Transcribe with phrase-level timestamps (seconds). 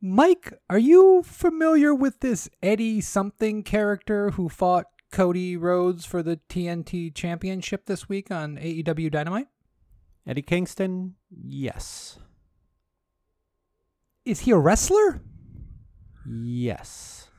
[0.00, 6.38] Mike, are you familiar with this Eddie something character who fought Cody Rhodes for the
[6.48, 9.48] TNT Championship this week on AEW Dynamite?
[10.24, 11.16] Eddie Kingston?
[11.30, 12.20] Yes.
[14.24, 15.20] Is he a wrestler?
[16.30, 17.30] Yes.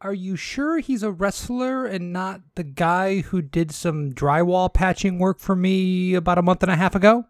[0.00, 5.18] Are you sure he's a wrestler and not the guy who did some drywall patching
[5.18, 7.26] work for me about a month and a half ago?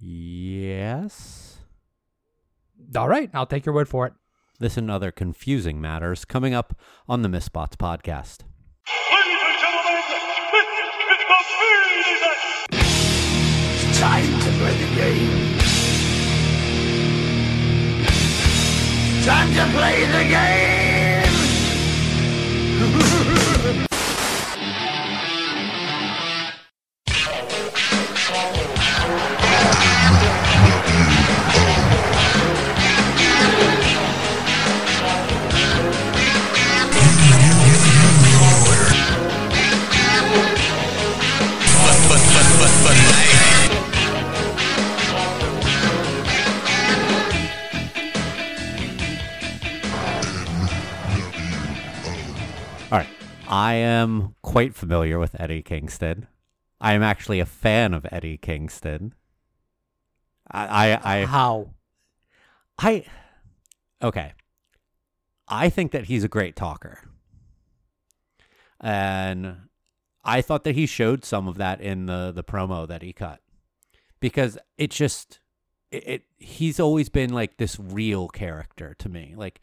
[0.00, 1.39] Yes.
[2.96, 4.12] All right, I'll take your word for it.
[4.58, 6.76] This and other confusing matters coming up
[7.08, 8.40] on the Misspots podcast.
[9.10, 10.42] Ladies and gentlemen, this is the
[12.74, 13.94] main.
[13.94, 15.58] Time to play the game.
[19.24, 20.69] Time to play the game.
[53.50, 56.28] I am quite familiar with Eddie Kingston.
[56.80, 59.12] I am actually a fan of Eddie Kingston.
[60.48, 61.70] I, I, I, How?
[62.78, 63.04] I,
[64.00, 64.34] okay.
[65.48, 67.00] I think that he's a great talker.
[68.80, 69.56] And
[70.22, 73.40] I thought that he showed some of that in the, the promo that he cut.
[74.20, 75.40] Because it just,
[75.90, 79.34] it, it he's always been like this real character to me.
[79.36, 79.60] Like,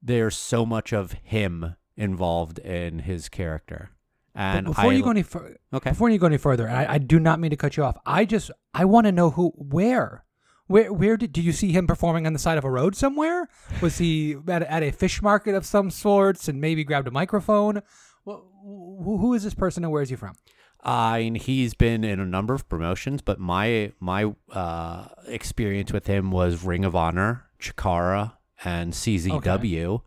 [0.00, 3.90] there's so much of him involved in his character.
[4.34, 5.90] And But before I, you go any further, Okay.
[5.90, 7.96] before you go any further, and I, I do not mean to cut you off.
[8.06, 10.24] I just I want to know who, where,
[10.68, 13.48] where, where did did you see him performing on the side of a road somewhere?
[13.82, 17.10] Was he at, a- at a fish market of some sorts and maybe grabbed a
[17.10, 17.82] microphone?
[18.24, 20.34] Wh- who, who is this person and where is he from?
[20.82, 26.06] I mean, he's been in a number of promotions, but my my uh, experience with
[26.06, 30.02] him was Ring of Honor, Chikara, and CZW.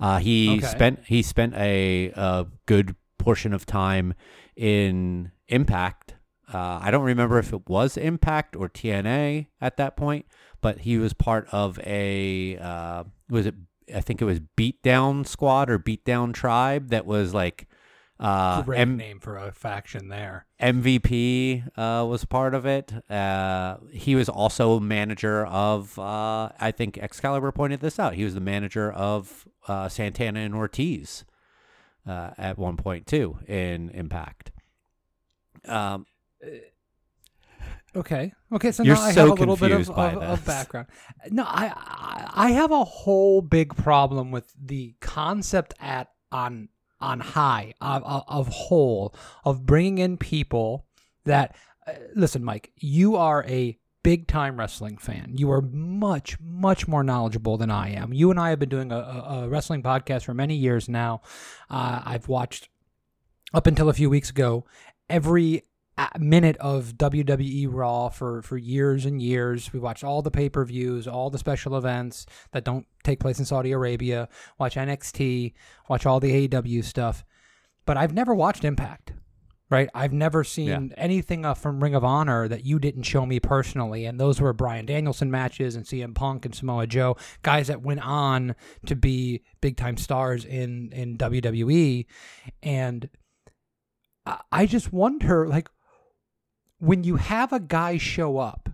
[0.00, 0.66] Uh, he Okay.
[0.66, 4.14] spent he spent a, a good portion of time
[4.56, 6.16] in Impact.
[6.52, 10.26] Uh, I don't remember if it was Impact or TNA at that point,
[10.60, 13.54] but he was part of a uh, was it?
[13.94, 17.66] I think it was Beatdown Squad or Beatdown Tribe that was like.
[18.22, 20.46] Uh, Great M- name for a faction there.
[20.60, 22.92] MVP uh, was part of it.
[23.10, 28.14] Uh, he was also manager of, uh, I think Excalibur pointed this out.
[28.14, 31.24] He was the manager of uh, Santana and Ortiz
[32.06, 34.52] uh, at one point too in Impact.
[35.66, 36.06] Um,
[37.94, 38.32] Okay.
[38.50, 38.72] Okay.
[38.72, 40.86] So You're now I so have a little bit of, of, of background.
[41.30, 46.70] No, I, I I have a whole big problem with the concept at on
[47.02, 49.14] on high of, of, whole
[49.44, 50.86] of bringing in people
[51.24, 52.72] that uh, listen, Mike.
[52.76, 55.32] You are a big time wrestling fan.
[55.36, 58.12] You are much much more knowledgeable than I am.
[58.12, 61.22] You and I have been doing a, a, wrestling podcast for many years now.
[61.70, 62.68] Uh, I've watched
[63.54, 64.64] up until a few weeks ago
[65.08, 65.62] every
[66.18, 69.72] minute of WWE Raw for for years and years.
[69.72, 73.38] We watched all the pay per views, all the special events that don't take place
[73.38, 74.28] in Saudi Arabia.
[74.58, 75.52] Watch NXT,
[75.88, 77.24] watch all the AEW stuff,
[77.86, 79.12] but I've never watched Impact.
[79.70, 83.40] Right, I've never seen anything uh, from Ring of Honor that you didn't show me
[83.40, 87.80] personally, and those were Bryan Danielson matches and CM Punk and Samoa Joe, guys that
[87.80, 88.54] went on
[88.84, 92.04] to be big time stars in in WWE,
[92.62, 93.08] and
[94.26, 95.68] I- I just wonder, like,
[96.82, 98.68] when you have a guy show up,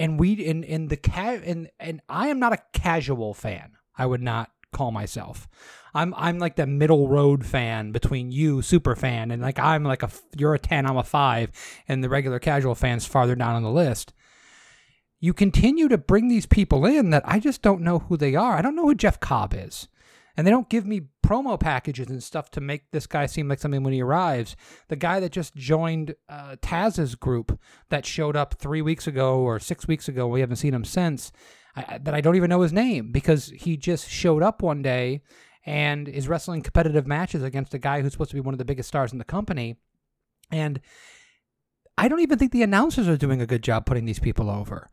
[0.00, 3.74] and we in in the ca- and and I am not a casual fan.
[3.96, 5.48] I would not call myself.
[5.94, 10.02] I'm I'm like the middle road fan between you, super fan, and like I'm like
[10.02, 11.52] a you're a ten, I'm a five,
[11.86, 14.12] and the regular casual fans farther down on the list.
[15.20, 18.54] You continue to bring these people in that I just don't know who they are.
[18.56, 19.86] I don't know who Jeff Cobb is
[20.36, 23.58] and they don't give me promo packages and stuff to make this guy seem like
[23.58, 24.56] something when he arrives.
[24.88, 27.58] The guy that just joined uh, Taz's group
[27.90, 31.32] that showed up three weeks ago or six weeks ago, we haven't seen him since.
[31.74, 35.22] I, that I don't even know his name because he just showed up one day
[35.64, 38.64] and is wrestling competitive matches against a guy who's supposed to be one of the
[38.64, 39.76] biggest stars in the company,
[40.50, 40.80] and
[41.96, 44.90] I don't even think the announcers are doing a good job putting these people over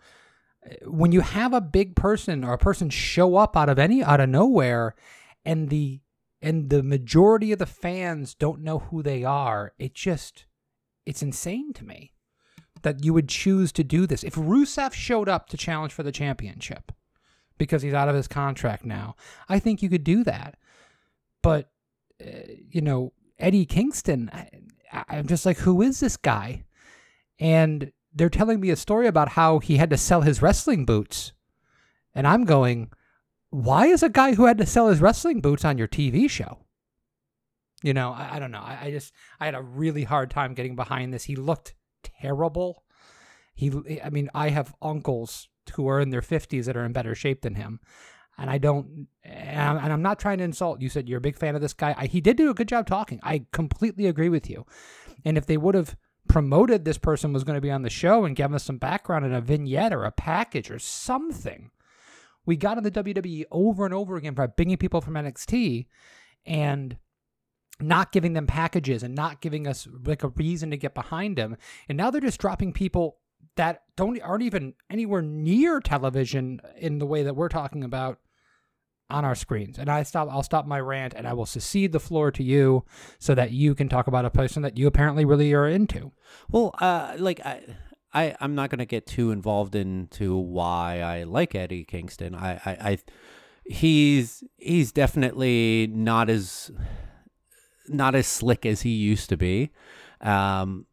[0.85, 4.19] when you have a big person or a person show up out of any out
[4.19, 4.95] of nowhere
[5.50, 6.01] and the
[6.42, 10.46] and the majority of the fans don't know who they are it just
[11.06, 12.13] it's insane to me
[12.81, 16.12] that you would choose to do this if Rusev showed up to challenge for the
[16.12, 16.92] championship
[17.57, 19.16] because he's out of his contract now.
[19.48, 20.56] I think you could do that.
[21.44, 21.69] But,
[22.22, 26.63] uh, you know, Eddie Kingston, I, I'm just like, who is this guy?
[27.38, 31.34] And they're telling me a story about how he had to sell his wrestling boots.
[32.16, 32.90] And I'm going,
[33.50, 36.60] why is a guy who had to sell his wrestling boots on your TV show?
[37.81, 38.60] You know, I, I don't know.
[38.60, 41.24] I, I just, I had a really hard time getting behind this.
[41.24, 41.74] He looked
[42.04, 42.84] terrible.
[43.54, 47.16] He, I mean, I have uncles who are in their 50s that are in better
[47.16, 47.80] shape than him.
[48.38, 50.81] And I don't, and I'm, and I'm not trying to insult.
[50.81, 51.94] You said you're a big fan of this guy.
[51.98, 53.19] I, he did do a good job talking.
[53.22, 54.66] I completely agree with you.
[55.25, 55.98] And if they would have
[56.30, 59.25] promoted this person was going to be on the show and given us some background
[59.25, 61.72] and a vignette or a package or something,
[62.45, 65.88] we got in the WWE over and over again by bringing people from NXT
[66.45, 66.97] and
[67.80, 71.56] not giving them packages and not giving us like a reason to get behind them.
[71.88, 73.18] And now they're just dropping people
[73.56, 78.19] that don't aren't even anywhere near television in the way that we're talking about
[79.09, 79.80] on our screens.
[79.80, 82.85] And I stop I'll stop my rant and I will secede the floor to you
[83.18, 86.12] so that you can talk about a person that you apparently really are into.
[86.50, 87.63] Well, uh, like I,
[88.13, 92.35] I, I'm not gonna get too involved into why I like Eddie Kingston.
[92.35, 92.97] I, I, I
[93.65, 96.71] he's he's definitely not as
[97.88, 99.71] not as slick as he used to be.
[100.21, 100.85] Um,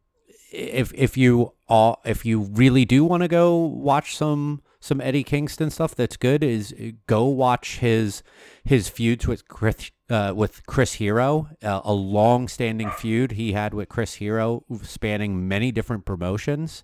[0.51, 5.23] if if you all if you really do want to go watch some some Eddie
[5.23, 6.73] Kingston stuff that's good is
[7.07, 8.23] go watch his
[8.63, 13.73] his feuds with Chris uh, with Chris Hero, uh, a long standing feud he had
[13.73, 16.83] with Chris Hero spanning many different promotions.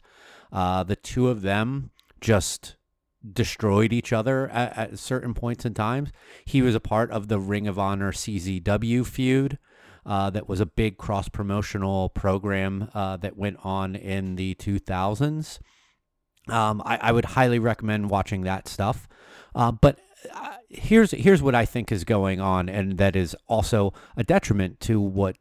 [0.53, 1.89] Uh, the two of them
[2.21, 2.77] just
[3.31, 6.11] destroyed each other at, at certain points in times.
[6.45, 9.57] He was a part of the Ring of Honor CZW feud.
[10.05, 15.59] Uh, that was a big cross promotional program uh, that went on in the 2000s.
[16.49, 19.07] Um, I, I, would highly recommend watching that stuff.
[19.55, 19.97] Uh, but
[20.33, 24.81] uh, here's here's what I think is going on, and that is also a detriment
[24.81, 25.37] to what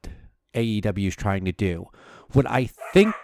[0.55, 1.87] AEW is trying to do.
[2.31, 3.15] What I think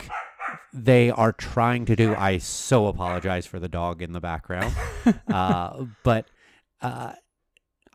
[0.84, 4.74] they are trying to do, I so apologize for the dog in the background,
[5.28, 6.26] uh, but
[6.80, 7.12] uh,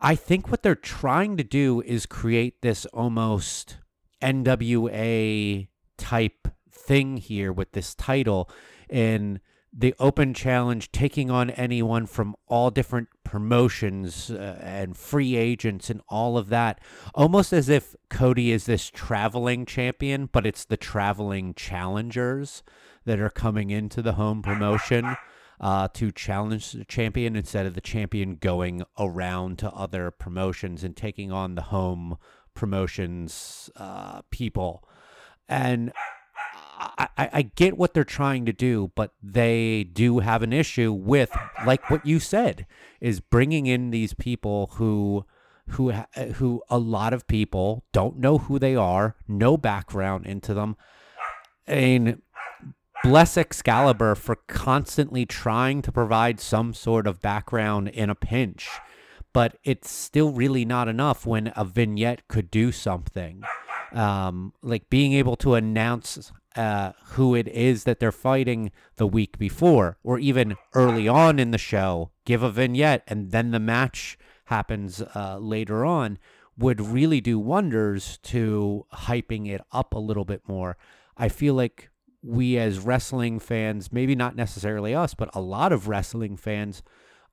[0.00, 3.78] I think what they're trying to do is create this almost
[4.22, 8.50] NWA type thing here with this title.
[8.88, 9.40] In
[9.76, 16.00] the open challenge taking on anyone from all different promotions uh, and free agents and
[16.08, 16.80] all of that
[17.14, 22.62] almost as if Cody is this traveling champion but it's the traveling challengers
[23.04, 25.16] that are coming into the home promotion
[25.60, 30.96] uh, to challenge the champion instead of the champion going around to other promotions and
[30.96, 32.18] taking on the home
[32.54, 34.86] promotions uh, people.
[35.48, 35.92] And
[36.98, 41.30] I, I, get what they're trying to do, but they do have an issue with,
[41.66, 42.66] like what you said,
[43.00, 45.24] is bringing in these people who
[45.68, 45.92] who
[46.34, 50.76] who a lot of people don't know who they are, no background into them.
[51.66, 52.20] Mean,
[53.02, 58.68] bless Excalibur for constantly trying to provide some sort of background in a pinch,
[59.32, 63.42] but it's still really not enough when a vignette could do something.
[63.92, 69.38] Um, like being able to announce uh, who it is that they're fighting the week
[69.38, 74.18] before, or even early on in the show, give a vignette and then the match
[74.46, 76.18] happens uh, later on,
[76.56, 80.76] would really do wonders to hyping it up a little bit more.
[81.16, 81.90] I feel like
[82.22, 86.82] we as wrestling fans, maybe not necessarily us, but a lot of wrestling fans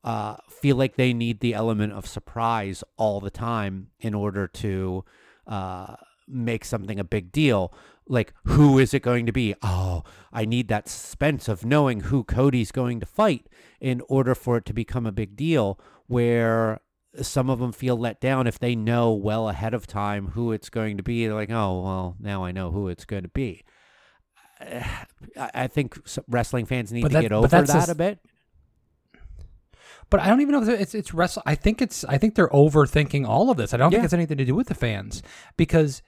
[0.04, 5.06] uh, feel like they need the element of surprise all the time in order to
[5.48, 5.96] uh,
[6.28, 7.74] make something a big deal.
[8.08, 9.56] Like, who is it going to be?
[9.62, 10.04] Oh,
[10.34, 13.48] I need that suspense of knowing who Cody's going to fight
[13.80, 15.80] in order for it to become a big deal.
[16.08, 16.82] Where
[17.22, 20.70] some of them feel let down if they know well ahead of time who it's
[20.70, 21.26] going to be.
[21.26, 23.64] They're like, oh, well, now I know who it's going to be.
[25.38, 28.20] I think wrestling fans need But to that- get over that a- a bit.
[30.10, 31.42] But I don't even know if it's it's wrestle.
[31.46, 33.74] I think it's I think they're overthinking all of this.
[33.74, 35.24] I don't think it's anything to do with the fans
[35.56, 36.02] because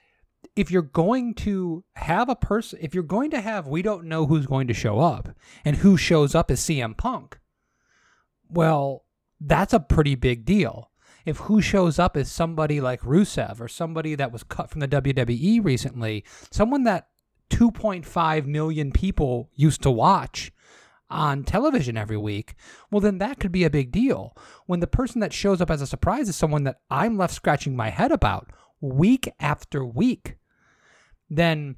[0.56, 4.26] if you're going to have a person, if you're going to have, we don't know
[4.26, 5.30] who's going to show up,
[5.64, 7.38] and who shows up is CM Punk.
[8.48, 9.04] Well,
[9.40, 10.90] that's a pretty big deal.
[11.24, 14.88] If who shows up is somebody like Rusev or somebody that was cut from the
[14.88, 17.08] WWE recently, someone that
[17.50, 20.52] 2.5 million people used to watch
[21.10, 22.54] on television every week,
[22.90, 24.36] well, then that could be a big deal.
[24.66, 27.74] When the person that shows up as a surprise is someone that I'm left scratching
[27.74, 30.36] my head about week after week,
[31.28, 31.76] then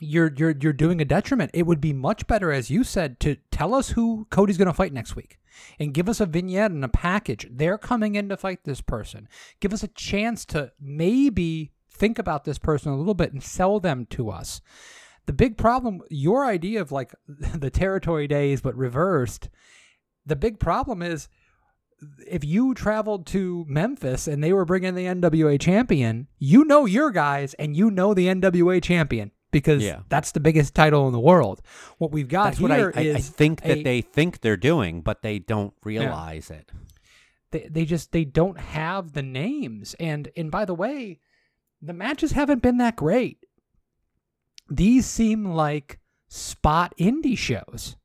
[0.00, 1.50] you're you're you're doing a detriment.
[1.54, 4.74] It would be much better, as you said, to tell us who Cody's going to
[4.74, 5.38] fight next week.
[5.78, 7.46] and give us a vignette and a package.
[7.50, 9.28] They're coming in to fight this person.
[9.60, 13.80] Give us a chance to maybe think about this person a little bit and sell
[13.80, 14.60] them to us.
[15.26, 19.48] The big problem, your idea of like the territory days but reversed,
[20.26, 21.28] the big problem is
[22.26, 27.10] if you traveled to Memphis and they were bringing the NWA champion, you know your
[27.10, 30.00] guys and you know the NWA champion because Yeah.
[30.08, 31.62] that's the biggest title in the world.
[31.98, 34.40] What we've got That's what I, here I, I is think a- that they think
[34.40, 36.70] they're doing, but they don't realize it.
[37.52, 41.20] they, they just they don't have the names and and by the way
[41.80, 43.38] the matches haven't been that great
[44.68, 47.96] these seem like spot indie shows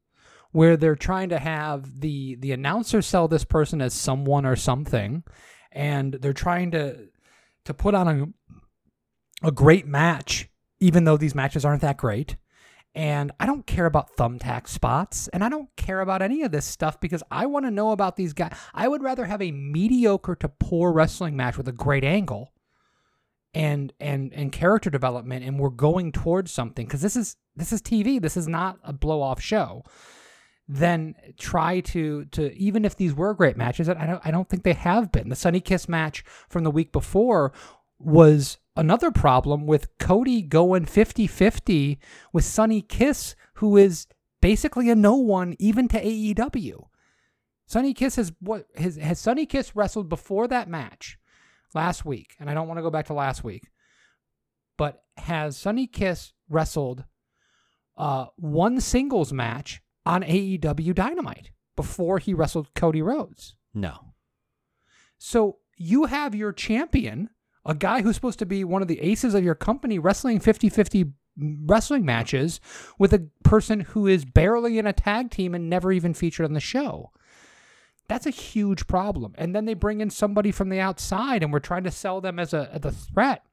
[0.51, 5.23] where they're trying to have the the announcer sell this person as someone or something
[5.71, 7.07] and they're trying to
[7.65, 12.35] to put on a a great match even though these matches aren't that great
[12.95, 16.65] and I don't care about thumbtack spots, and I don't care about any of this
[16.65, 18.57] stuff because I want to know about these guys.
[18.73, 22.51] I would rather have a mediocre to poor wrestling match with a great angle
[23.53, 27.81] and and and character development, and we're going towards something because this is this is
[27.81, 28.19] TV.
[28.19, 29.83] This is not a blow off show.
[30.71, 34.61] Then try to to even if these were great matches, I don't I don't think
[34.61, 35.29] they have been.
[35.29, 37.51] The Sunny Kiss match from the week before
[37.97, 41.97] was another problem with Cody going 50-50
[42.31, 44.05] with Sunny Kiss, who is
[44.41, 46.85] basically a no one even to AEW.
[47.65, 51.17] Sunny Kiss has what has has Sunny Kiss wrestled before that match
[51.73, 53.69] last week, and I don't want to go back to last week,
[54.77, 57.05] but has Sunny Kiss wrestled
[57.97, 63.55] uh, one singles match on AEW Dynamite before he wrestled Cody Rhodes?
[63.75, 64.13] No.
[65.19, 67.29] So you have your champion,
[67.63, 70.69] a guy who's supposed to be one of the aces of your company, wrestling 50
[70.69, 72.59] 50 wrestling matches
[72.97, 76.53] with a person who is barely in a tag team and never even featured on
[76.53, 77.11] the show.
[78.07, 79.35] That's a huge problem.
[79.37, 82.39] And then they bring in somebody from the outside and we're trying to sell them
[82.39, 83.45] as a, as a threat.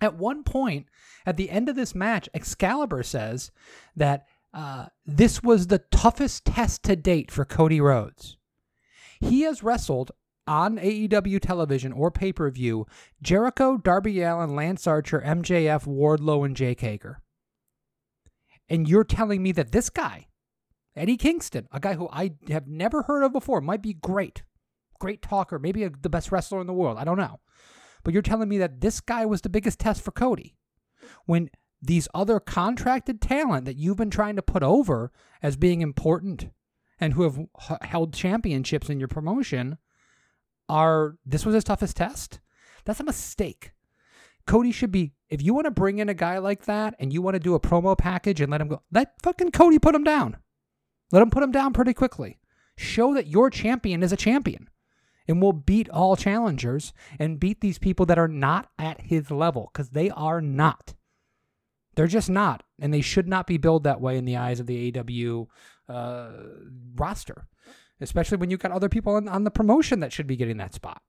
[0.00, 0.86] At one point,
[1.24, 3.52] at the end of this match, Excalibur says
[3.94, 8.36] that uh, this was the toughest test to date for Cody Rhodes.
[9.20, 10.12] He has wrestled
[10.46, 12.86] on AEW television or pay per view
[13.20, 17.20] Jericho, Darby Allin, Lance Archer, MJF, Wardlow, and Jake Hager.
[18.68, 20.28] And you're telling me that this guy,
[20.94, 24.44] Eddie Kingston, a guy who I have never heard of before, might be great,
[25.00, 26.96] great talker, maybe a, the best wrestler in the world.
[26.98, 27.40] I don't know.
[28.04, 30.56] But you're telling me that this guy was the biggest test for Cody
[31.26, 31.50] when
[31.86, 35.12] these other contracted talent that you've been trying to put over
[35.42, 36.48] as being important
[36.98, 39.78] and who have h- held championships in your promotion
[40.68, 42.40] are this was his toughest test?
[42.84, 43.72] That's a mistake.
[44.46, 47.20] Cody should be if you want to bring in a guy like that and you
[47.20, 50.04] want to do a promo package and let him go let fucking cody put him
[50.04, 50.36] down.
[51.12, 52.38] Let him put him down pretty quickly.
[52.76, 54.68] Show that your champion is a champion
[55.28, 59.70] and will beat all challengers and beat these people that are not at his level
[59.72, 60.93] because they are not
[61.94, 64.66] they're just not, and they should not be billed that way in the eyes of
[64.66, 66.30] the AW uh,
[66.96, 67.46] roster,
[68.00, 70.74] especially when you've got other people on, on the promotion that should be getting that
[70.74, 71.02] spot.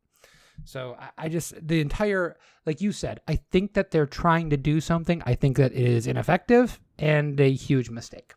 [0.63, 4.57] So I, I just the entire, like you said, I think that they're trying to
[4.57, 5.21] do something.
[5.25, 8.33] I think that it is ineffective and a huge mistake.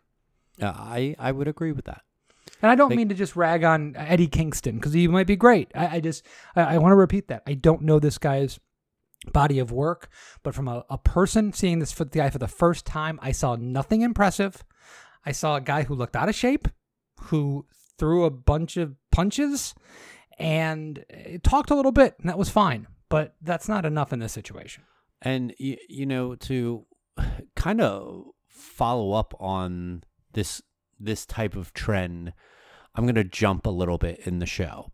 [0.60, 2.02] Uh, I I would agree with that.
[2.62, 5.36] And I don't They- mean to just rag on Eddie Kingston because he might be
[5.36, 5.70] great.
[5.76, 6.24] I, I just
[6.56, 8.58] I, I want to repeat that I don't know this guy's
[9.32, 10.08] body of work,
[10.42, 14.02] but from a, a person seeing this guy for the first time, I saw nothing
[14.02, 14.64] impressive.
[15.24, 16.68] I saw a guy who looked out of shape,
[17.22, 17.66] who
[17.98, 19.74] threw a bunch of punches,
[20.38, 22.86] and uh, talked a little bit, and that was fine.
[23.08, 24.84] But that's not enough in this situation.
[25.20, 26.86] And you, you know to
[27.56, 30.62] kind of follow up on this
[31.00, 32.32] this type of trend,
[32.94, 34.90] I'm going to jump a little bit in the show.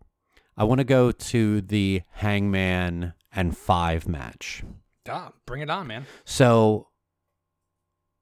[0.57, 4.63] I want to go to the Hangman and 5 match.
[5.09, 6.07] Ah, bring it on, man.
[6.25, 6.89] So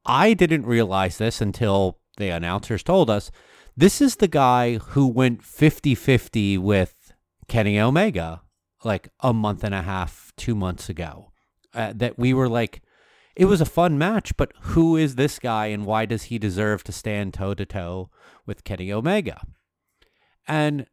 [0.05, 3.31] I didn't realize this until the announcers told us.
[3.77, 7.13] This is the guy who went 50 50 with
[7.49, 8.43] Kenny Omega
[8.85, 11.31] like a month and a half, two months ago.
[11.75, 12.83] Uh, that we were like,
[13.35, 16.85] it was a fun match, but who is this guy and why does he deserve
[16.85, 18.11] to stand toe to toe
[18.45, 19.41] with Kenny Omega?
[20.47, 20.87] And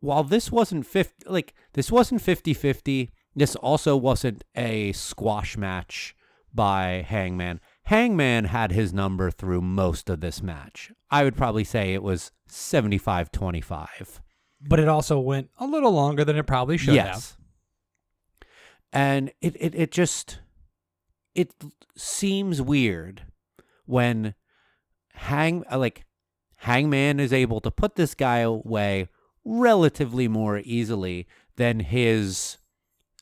[0.00, 6.16] while this wasn't 50 like this wasn't 50-50, this also wasn't a squash match
[6.52, 7.60] by Hangman.
[7.84, 10.92] Hangman had his number through most of this match.
[11.10, 14.20] I would probably say it was 75-25.
[14.60, 17.06] But it also went a little longer than it probably should have.
[17.06, 17.36] yes.
[18.92, 20.40] And it, it it just
[21.34, 21.54] it
[21.96, 23.22] seems weird
[23.86, 24.34] when
[25.14, 26.04] hang like
[26.56, 29.08] Hangman is able to put this guy away
[29.44, 32.58] relatively more easily than his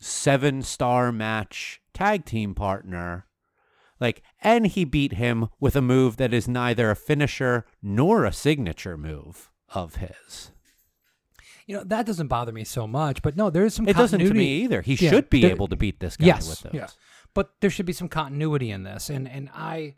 [0.00, 3.26] seven star match tag team partner.
[4.00, 8.32] Like, and he beat him with a move that is neither a finisher nor a
[8.32, 10.52] signature move of his.
[11.66, 13.84] You know that doesn't bother me so much, but no, there is some.
[13.86, 14.00] Continuity.
[14.00, 14.80] It doesn't to me either.
[14.82, 16.72] He Yeah, should be there- able to beat this guy yes, with those.
[16.74, 16.96] yes.
[17.34, 19.96] But there should be some continuity in this, and and I,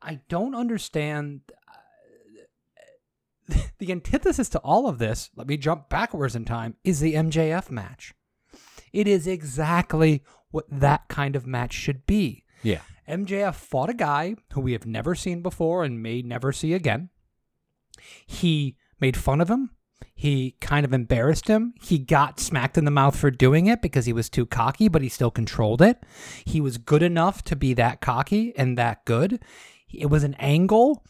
[0.00, 1.40] I don't understand.
[1.68, 7.14] uh, The antithesis to all of this, let me jump backwards in time, is the
[7.14, 8.14] MJF match.
[8.92, 12.44] It is exactly what that kind of match should be.
[12.62, 12.80] Yeah.
[13.08, 17.10] MJF fought a guy who we have never seen before and may never see again.
[18.26, 19.70] He made fun of him.
[20.14, 21.74] He kind of embarrassed him.
[21.82, 25.02] He got smacked in the mouth for doing it because he was too cocky, but
[25.02, 26.02] he still controlled it.
[26.44, 29.42] He was good enough to be that cocky and that good.
[29.92, 31.04] It was an angle.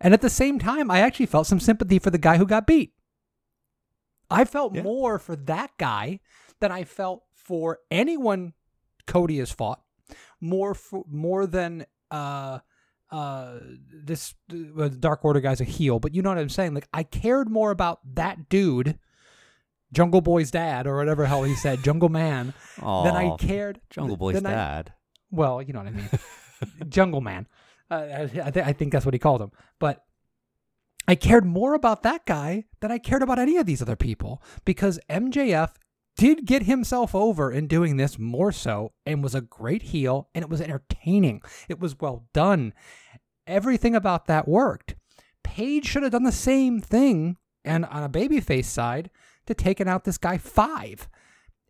[0.00, 2.66] And at the same time, I actually felt some sympathy for the guy who got
[2.66, 2.92] beat.
[4.30, 4.82] I felt Yeah.
[4.82, 6.20] more for that guy
[6.62, 8.54] than I felt for anyone
[9.06, 9.82] Cody has fought.
[10.40, 12.60] More for, more than uh
[13.10, 13.58] uh
[13.92, 14.34] this
[14.78, 16.72] uh, Dark Order guy's a heel, but you know what I'm saying?
[16.74, 18.98] Like I cared more about that dude,
[19.92, 24.34] Jungle Boy's dad or whatever hell he said, Jungle Man, than I cared Jungle Boy's
[24.34, 24.92] than I- dad.
[25.30, 26.08] well, you know what I mean.
[26.88, 27.46] Jungle Man.
[27.90, 29.50] Uh, I, th- I think that's what he called him.
[29.78, 30.04] But
[31.06, 34.42] I cared more about that guy than I cared about any of these other people
[34.64, 35.72] because MJF
[36.16, 40.42] did get himself over in doing this more so and was a great heel and
[40.42, 41.40] it was entertaining.
[41.68, 42.72] It was well done.
[43.46, 44.94] Everything about that worked.
[45.42, 49.10] Paige should have done the same thing and on a babyface side
[49.46, 51.08] to taken out this guy five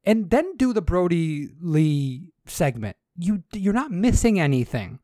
[0.05, 2.97] and then do the Brodie Lee segment.
[3.17, 4.99] You you're not missing anything.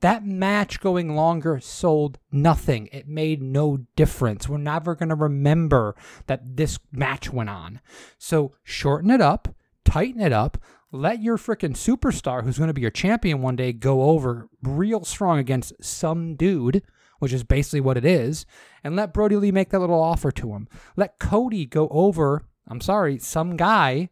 [0.00, 2.88] That match going longer sold nothing.
[2.90, 4.48] It made no difference.
[4.48, 5.94] We're never going to remember
[6.26, 7.80] that this match went on.
[8.18, 9.54] So shorten it up,
[9.84, 10.58] tighten it up,
[10.92, 15.04] let your freaking superstar who's going to be your champion one day go over real
[15.04, 16.82] strong against some dude,
[17.18, 18.46] which is basically what it is,
[18.82, 20.66] and let Brodie Lee make that little offer to him.
[20.96, 24.08] Let Cody go over, I'm sorry, some guy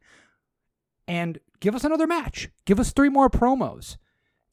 [1.09, 2.51] and give us another match.
[2.67, 3.97] Give us three more promos.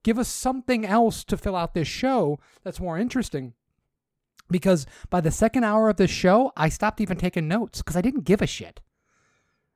[0.06, 3.54] Give us something else to fill out this show that's more interesting.
[4.52, 8.02] Because by the second hour of this show, I stopped even taking notes because I
[8.02, 8.82] didn't give a shit.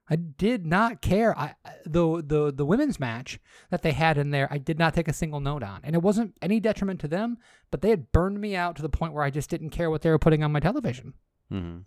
[0.07, 1.35] I did not care.
[1.37, 3.39] I the the the women's match
[3.71, 6.03] that they had in there, I did not take a single note on, and it
[6.03, 7.39] wasn't any detriment to them.
[7.71, 10.03] But they had burned me out to the point where I just didn't care what
[10.03, 11.13] they were putting on my television.
[11.49, 11.79] hmm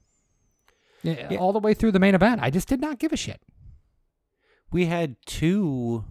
[1.05, 3.41] Yeah, all the way through the main event, I just did not give a shit.
[4.73, 6.05] we had two,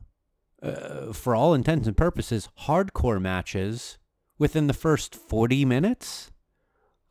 [0.61, 3.97] uh, for all intents and purposes, hardcore matches
[4.37, 6.31] within the first 40 minutes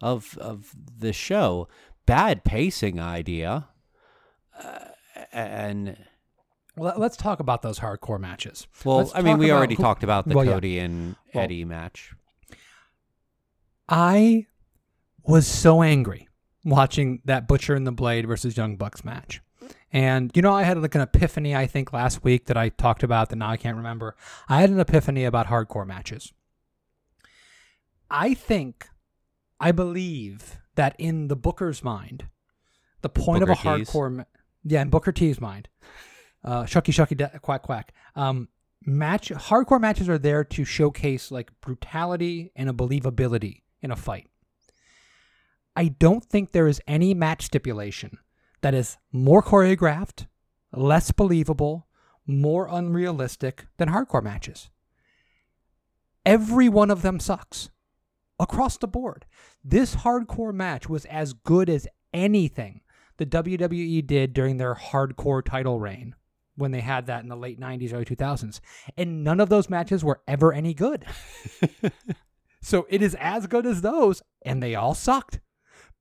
[0.00, 1.68] of of the show.
[2.06, 3.68] Bad pacing idea.
[4.58, 4.78] Uh,
[5.32, 5.96] and
[6.76, 8.66] Well, let's talk about those hardcore matches.
[8.84, 10.52] well, Let's I mean, we already who- talked about the Well, yeah.
[10.52, 12.14] Cody and Well- Eddie match.
[13.88, 14.46] I
[15.24, 16.28] was so angry
[16.64, 19.40] watching that Butcher and the Blade versus Young Bucks match.
[19.92, 23.02] And you know, I had like an epiphany, I think, last week that I talked
[23.02, 24.16] about that now I can't remember.
[24.48, 26.32] I had an epiphany about hardcore matches.
[28.10, 28.88] I think,
[29.58, 32.26] I believe that in the Booker's mind,
[33.02, 33.62] the point of a T's?
[33.62, 34.24] hardcore, ma-
[34.64, 35.68] yeah, in Booker T's mind,
[36.44, 37.92] uh, shucky shucky da- quack quack.
[38.14, 38.48] Um,
[38.84, 44.28] match hardcore matches are there to showcase like brutality and a believability in a fight.
[45.76, 48.18] I don't think there is any match stipulation
[48.62, 50.26] that is more choreographed,
[50.72, 51.86] less believable,
[52.26, 54.70] more unrealistic than hardcore matches.
[56.24, 57.70] Every one of them sucks
[58.38, 59.26] across the board.
[59.64, 62.82] This hardcore match was as good as anything
[63.16, 66.14] the WWE did during their hardcore title reign
[66.56, 68.60] when they had that in the late 90s, early 2000s.
[68.96, 71.04] And none of those matches were ever any good.
[72.62, 75.40] so it is as good as those, and they all sucked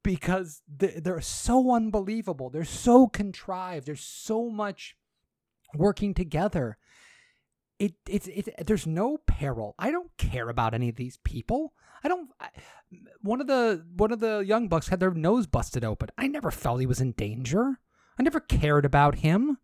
[0.04, 2.50] because they- they're so unbelievable.
[2.50, 3.86] They're so contrived.
[3.88, 4.96] There's so much
[5.76, 6.78] working together.
[7.78, 9.74] It, it's it, there's no peril.
[9.80, 11.74] I don't care about any of these people.
[12.04, 12.30] I don't.
[12.40, 12.50] I,
[13.22, 16.10] one of the one of the young bucks had their nose busted open.
[16.18, 17.80] I never felt he was in danger.
[18.20, 19.60] I never cared about him.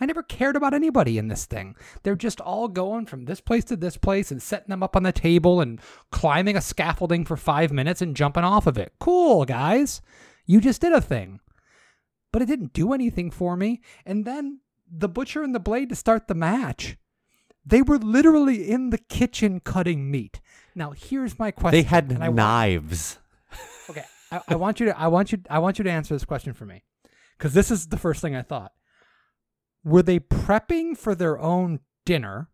[0.00, 1.76] I never cared about anybody in this thing.
[2.02, 5.02] They're just all going from this place to this place and setting them up on
[5.02, 8.94] the table and climbing a scaffolding for five minutes and jumping off of it.
[8.98, 10.00] Cool, guys.
[10.46, 11.40] You just did a thing.
[12.32, 13.82] But it didn't do anything for me.
[14.06, 14.60] And then
[14.90, 16.96] the butcher and the blade to start the match.
[17.64, 20.40] They were literally in the kitchen cutting meat.
[20.74, 21.78] Now, here's my question.
[21.78, 23.18] They had and I want- knives.
[23.90, 26.24] Okay, I, I want you to I want you I want you to answer this
[26.24, 26.84] question for me.
[27.38, 28.72] Cuz this is the first thing I thought.
[29.84, 32.50] Were they prepping for their own dinner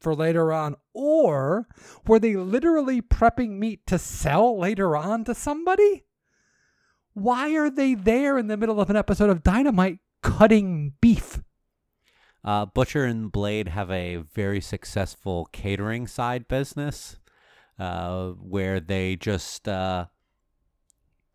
[0.00, 1.68] for later on or
[2.06, 6.04] were they literally prepping meat to sell later on to somebody?
[7.12, 11.40] Why are they there in the middle of an episode of Dynamite cutting beef?
[12.42, 17.18] Uh, Butcher and Blade have a very successful catering side business
[17.78, 20.06] uh, where they just uh,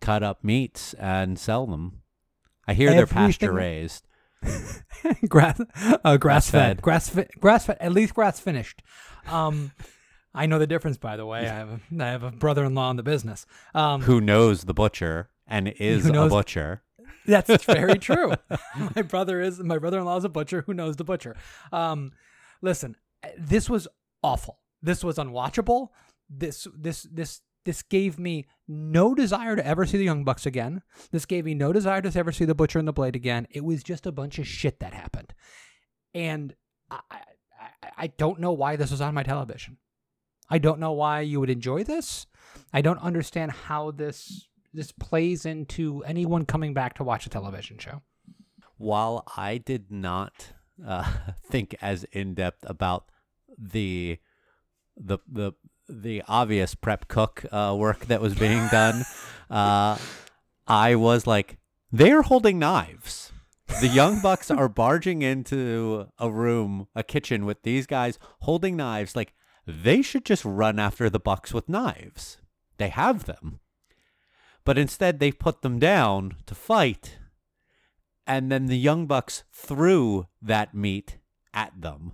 [0.02, 2.02] cut up meats and sell them.
[2.68, 4.08] I hear they're pasture raised.
[5.28, 5.62] grass,
[6.04, 7.78] uh, grass fed, grass fed, grass fed.
[7.80, 8.82] At least grass finished.
[9.28, 9.72] Um,
[10.34, 11.48] I know the difference, by the way.
[11.48, 13.46] I have a, I have a brother-in-law in the business.
[13.74, 16.82] Um, Who knows the butcher and is Who a butcher?
[17.26, 18.34] That's very true.
[18.96, 21.36] my brother is my brother-in-law is a butcher who knows the butcher.
[21.72, 22.12] Um,
[22.62, 22.96] listen,
[23.38, 23.88] this was
[24.22, 24.60] awful.
[24.82, 25.90] This was unwatchable.
[26.30, 30.82] This this this this gave me no desire to ever see the Young Bucks again.
[31.12, 33.48] This gave me no desire to ever see the Butcher and the Blade again.
[33.52, 35.34] It was just a bunch of shit that happened,
[36.14, 36.56] and
[36.90, 37.00] I
[37.60, 39.78] I, I- don't know why this was on my television.
[40.50, 42.28] I don't know why you would enjoy this.
[42.72, 47.78] I don't understand how this this plays into anyone coming back to watch a television
[47.80, 48.02] show.
[48.78, 50.54] While I did not
[50.86, 51.12] uh,
[51.44, 53.06] think as in depth about
[53.58, 54.20] the
[54.98, 55.54] the the
[55.88, 59.04] the obvious prep cook uh, work that was being done,
[59.50, 59.98] uh,
[60.68, 61.58] I was like,
[61.92, 63.32] they're holding knives.
[63.82, 69.16] The Young Bucks are barging into a room, a kitchen with these guys holding knives.
[69.16, 69.34] Like
[69.66, 72.38] they should just run after the Bucks with knives.
[72.78, 73.60] They have them.
[74.64, 77.18] But instead, they put them down to fight
[78.28, 81.18] and then the young bucks threw that meat
[81.54, 82.14] at them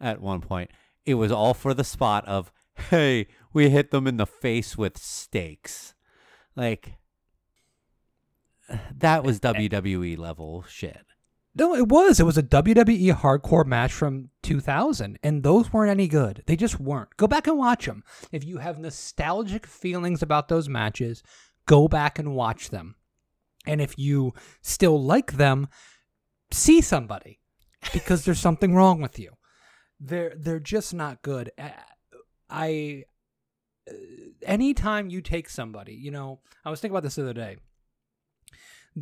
[0.00, 0.70] at one point
[1.04, 2.52] it was all for the spot of
[2.90, 5.94] hey we hit them in the face with steaks
[6.56, 6.94] like
[8.94, 11.04] that was wwe level shit
[11.54, 12.20] No, it was.
[12.20, 16.44] It was a WWE hardcore match from 2000, and those weren't any good.
[16.46, 17.16] They just weren't.
[17.16, 18.04] Go back and watch them.
[18.30, 21.22] If you have nostalgic feelings about those matches,
[21.66, 22.94] go back and watch them.
[23.66, 25.66] And if you still like them,
[26.52, 27.40] see somebody
[27.92, 29.32] because there's something wrong with you.
[29.98, 31.50] They're they're just not good.
[32.50, 33.04] I
[33.88, 33.94] uh,
[34.42, 37.56] anytime you take somebody, you know, I was thinking about this the other day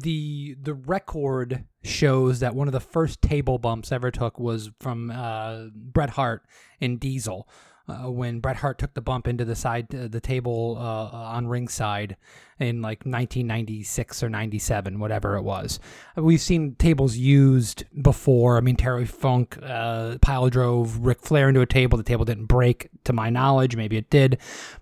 [0.00, 5.10] the the record shows that one of the first table bumps ever took was from
[5.10, 6.42] uh, Bret Hart
[6.80, 7.48] in Diesel.
[7.88, 11.46] Uh, when Bret Hart took the bump into the side, uh, the table uh, on
[11.46, 12.16] ringside
[12.58, 15.78] in like 1996 or 97, whatever it was.
[16.16, 18.56] We've seen tables used before.
[18.56, 21.96] I mean, Terry Funk uh, pile drove Ric Flair into a table.
[21.96, 23.76] The table didn't break, to my knowledge.
[23.76, 24.38] Maybe it did,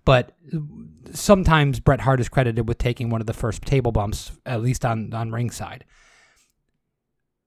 [0.07, 0.33] but
[1.13, 4.85] sometimes Bret Hart is credited with taking one of the first table bumps, at least
[4.85, 5.85] on on ringside.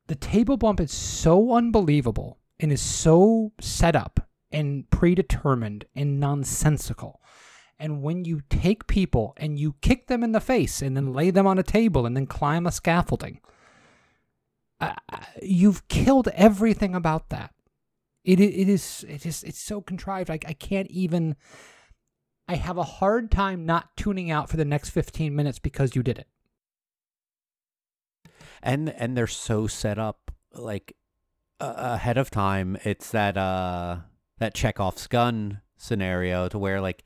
[0.06, 7.22] The table bump is so unbelievable and is so set up and predetermined and nonsensical.
[7.80, 11.30] And when you take people and you kick them in the face and then lay
[11.30, 13.40] them on a table and then climb a scaffolding,
[14.82, 14.94] uh,
[15.42, 17.54] you've killed everything about that.
[18.24, 20.30] It, it, is it is it's so contrived.
[20.30, 21.36] I, I can't even.
[22.50, 26.04] I have a hard time not tuning out for the next 15 minutes because you
[26.04, 26.28] did it.
[28.62, 30.96] and and they're so set up like
[31.60, 33.98] uh, ahead of time it's that uh
[34.40, 37.04] that chekhov's gun scenario to where like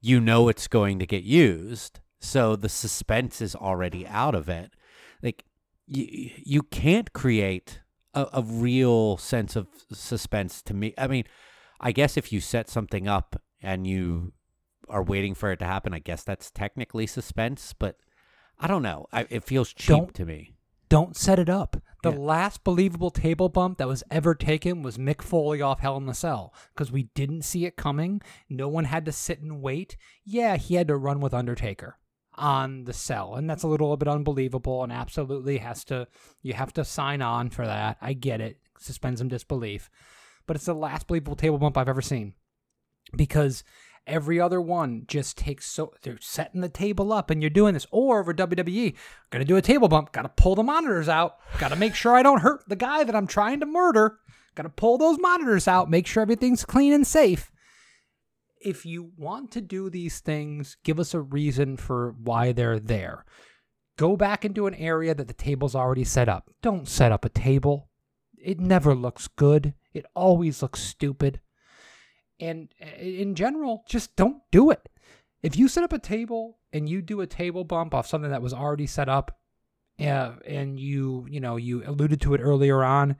[0.00, 4.72] you know it's going to get used so the suspense is already out of it.
[5.22, 5.44] Like
[5.86, 7.80] you you can't create
[8.14, 10.94] a, a real sense of suspense to me.
[10.98, 11.24] I mean
[11.82, 14.34] i guess if you set something up and you
[14.88, 17.96] are waiting for it to happen i guess that's technically suspense but
[18.58, 19.06] i don't know.
[19.12, 20.56] I, it feels cheap Don't- to me.
[20.90, 21.76] Don't set it up.
[22.02, 22.18] The Yeah.
[22.18, 26.14] last believable table bump that was ever taken was Mick Foley off Hell in the
[26.14, 28.22] Cell because we didn't see it coming.
[28.48, 29.96] No one had to sit and wait.
[30.24, 31.98] Yeah, he had to run with Undertaker
[32.36, 34.82] on the cell, and that's a little bit unbelievable.
[34.82, 36.08] And absolutely has to
[36.42, 37.98] you have to sign on for that.
[38.00, 38.58] I get it.
[38.78, 39.90] Suspend some disbelief,
[40.46, 42.32] but it's the last believable table bump I've ever seen
[43.14, 43.62] because
[44.06, 47.86] every other one just takes so they're setting the table up and you're doing this.
[47.90, 48.94] Or over WWE
[49.30, 52.40] gonna do a table bump gotta pull the monitors out gotta make sure I don't
[52.40, 54.18] hurt the guy that I'm trying to murder
[54.54, 57.50] gotta pull those monitors out make sure everything's clean and safe.
[58.60, 63.24] If you want to do these things give us a reason for why they're there.
[63.96, 66.50] Go back into an area that the table's already set up.
[66.62, 67.90] Don't set up a table.
[68.38, 69.74] It never looks good.
[69.92, 71.40] It always looks stupid
[72.40, 74.88] and uh, in general, just don't do it.
[75.42, 78.42] If you set up a table and you do a table bump off something that
[78.42, 79.38] was already set up,
[80.00, 83.16] uh, and you you know you alluded to it earlier on,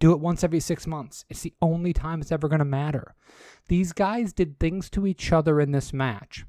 [0.00, 1.24] do it once every six months.
[1.28, 3.14] It's the only time it's ever going to matter.
[3.68, 6.44] These guys did things to each other in this match,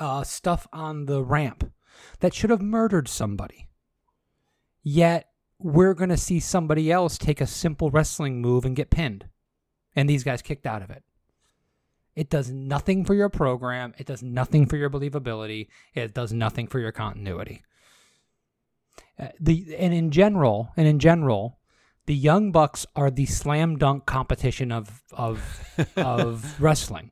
[0.00, 1.70] uh, stuff on the ramp
[2.20, 3.68] that should have murdered somebody.
[4.82, 9.26] Yet we're going to see somebody else take a simple wrestling move and get pinned,
[9.94, 11.02] and these guys kicked out of it.
[12.16, 13.94] It does nothing for your program.
[13.98, 15.68] It does nothing for your believability.
[15.94, 17.62] It does nothing for your continuity.
[19.18, 21.58] Uh, the and in general, and in general,
[22.06, 25.60] the Young Bucks are the slam dunk competition of of
[25.96, 27.10] of wrestling.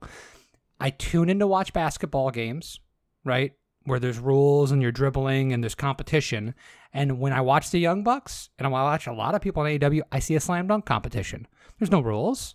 [0.80, 2.80] I tune in to watch basketball games,
[3.24, 3.52] right?
[3.84, 6.54] Where there's rules and you're dribbling and there's competition.
[6.92, 9.78] And when I watch the Young Bucks and I watch a lot of people in
[9.78, 11.46] AEW, I see a slam dunk competition.
[11.78, 12.54] There's no rules.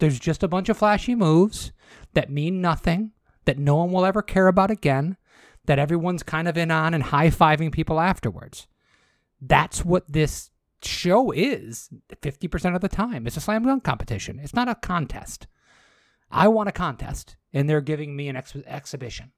[0.00, 1.72] There's just a bunch of flashy moves
[2.14, 3.12] that mean nothing,
[3.44, 5.16] that no one will ever care about again,
[5.66, 8.66] that everyone's kind of in on and high fiving people afterwards.
[9.40, 10.50] That's what this
[10.82, 13.26] show is 50% of the time.
[13.26, 15.46] It's a slam dunk competition, it's not a contest.
[16.30, 19.32] I want a contest, and they're giving me an ex- exhibition.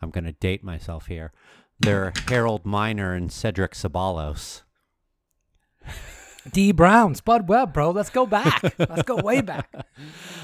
[0.00, 1.32] I'm going to date myself here.
[1.78, 4.62] They're Harold Miner and Cedric Ceballos.
[6.52, 7.90] Dee Brown, Spud Webb, bro.
[7.90, 8.62] Let's go back.
[8.78, 9.70] Let's go way back.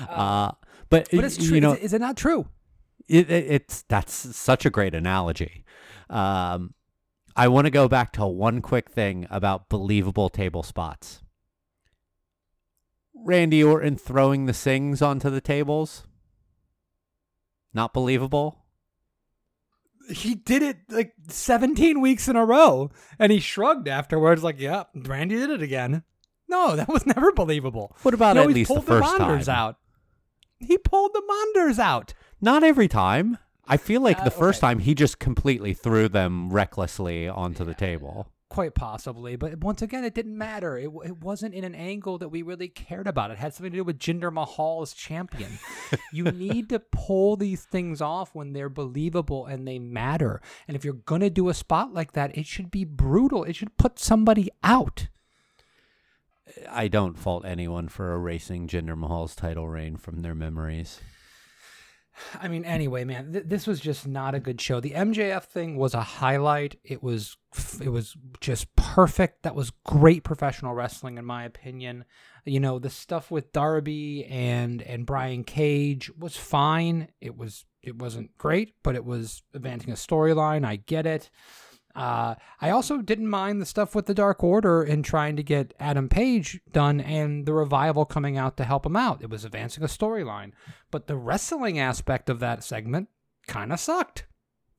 [0.08, 0.52] Uh,
[0.90, 1.54] but, But it's true.
[1.54, 2.46] You know, is, it- is it not true?
[3.08, 5.64] it, it, it's that's such a great analogy.
[6.10, 6.74] Um,
[7.36, 11.22] I want to go back to one quick thing about believable table spots.
[13.14, 16.06] Randy Orton throwing the Singhs onto the tables.
[17.72, 18.63] Not believable.
[20.10, 24.84] He did it like 17 weeks in a row, and he shrugged afterwards, like, "Yeah,
[24.94, 26.02] Randy did it again."
[26.48, 27.96] No, that was never believable.
[28.02, 29.56] What about He at always least the pulled first Monders time?
[29.56, 29.76] out.
[30.58, 31.22] He pulled the
[31.56, 32.12] Monders out.
[32.40, 33.38] Not every time.
[33.66, 34.68] I feel like Uh, the first okay.
[34.72, 38.28] time he just completely threw them recklessly onto the table.
[38.54, 40.78] Quite possibly, but once again, it didn't matter.
[40.78, 43.32] It, it wasn't in an angle that we really cared about.
[43.32, 45.58] It had something to do with Jinder Mahal as champion.
[46.12, 50.40] you need to pull these things off when they're believable and they matter.
[50.68, 53.42] And if you're gonna do a spot like that, it should be brutal.
[53.42, 55.08] It should put somebody out.
[56.70, 61.00] I don't fault anyone for erasing Jinder Mahal's title reign from their memories.
[62.40, 64.80] I mean, anyway, man, th- this was just not a good show.
[64.80, 66.78] The MJF thing was a highlight.
[66.84, 67.36] It was,
[67.80, 69.42] it was just perfect.
[69.42, 72.04] That was great professional wrestling, in my opinion.
[72.44, 77.08] You know, the stuff with Darby and and Brian Cage was fine.
[77.20, 80.64] It was, it wasn't great, but it was advancing a storyline.
[80.64, 81.30] I get it.
[81.94, 85.74] Uh, I also didn't mind the stuff with the Dark Order and trying to get
[85.78, 89.22] Adam Page done and the revival coming out to help him out.
[89.22, 90.52] It was advancing a storyline,
[90.90, 93.08] but the wrestling aspect of that segment
[93.46, 94.26] kind of sucked.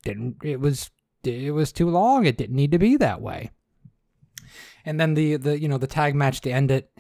[0.04, 0.92] Didn't it was
[1.24, 2.26] it was too long.
[2.26, 3.52] It didn't need to be that way.
[4.84, 6.92] And then the the you know the tag match to end it.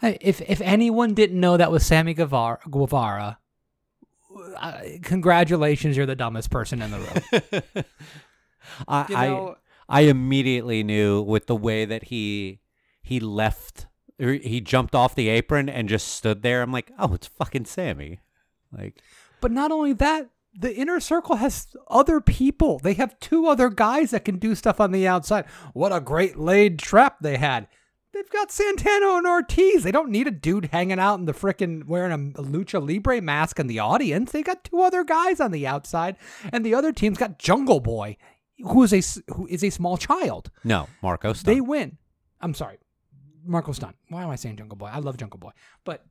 [0.00, 3.38] If if anyone didn't know that was Sammy Guevara, Guevara
[4.56, 7.84] uh, congratulations, you're the dumbest person in the room.
[8.86, 9.56] I, You I know-
[9.88, 12.60] I immediately knew with the way that he
[13.02, 13.86] he left
[14.20, 16.60] or he jumped off the apron and just stood there.
[16.60, 18.18] I'm like, oh, it's fucking Sammy.
[18.76, 19.00] Like,
[19.40, 22.80] But not only that, the inner circle has other people.
[22.80, 25.46] They have two other guys that can do stuff on the outside.
[25.72, 27.68] What a great laid trap they had.
[28.12, 29.84] They've got Santana and Ortiz.
[29.84, 33.60] They don't need a dude hanging out in the frickin' wearing a lucha libre mask
[33.60, 34.32] in the audience.
[34.32, 36.16] They got two other guys on the outside,
[36.52, 38.16] and the other team's got Jungle Boy,
[38.60, 40.50] who is a who is a small child.
[40.64, 41.46] no, Marco Stunt.
[41.54, 41.98] They win.
[42.40, 42.78] I'm sorry,
[43.44, 43.96] Marco Stunt.
[44.08, 44.86] Why am I saying Jungle Boy?
[44.92, 45.50] I love Jungle Boy,
[45.84, 46.04] but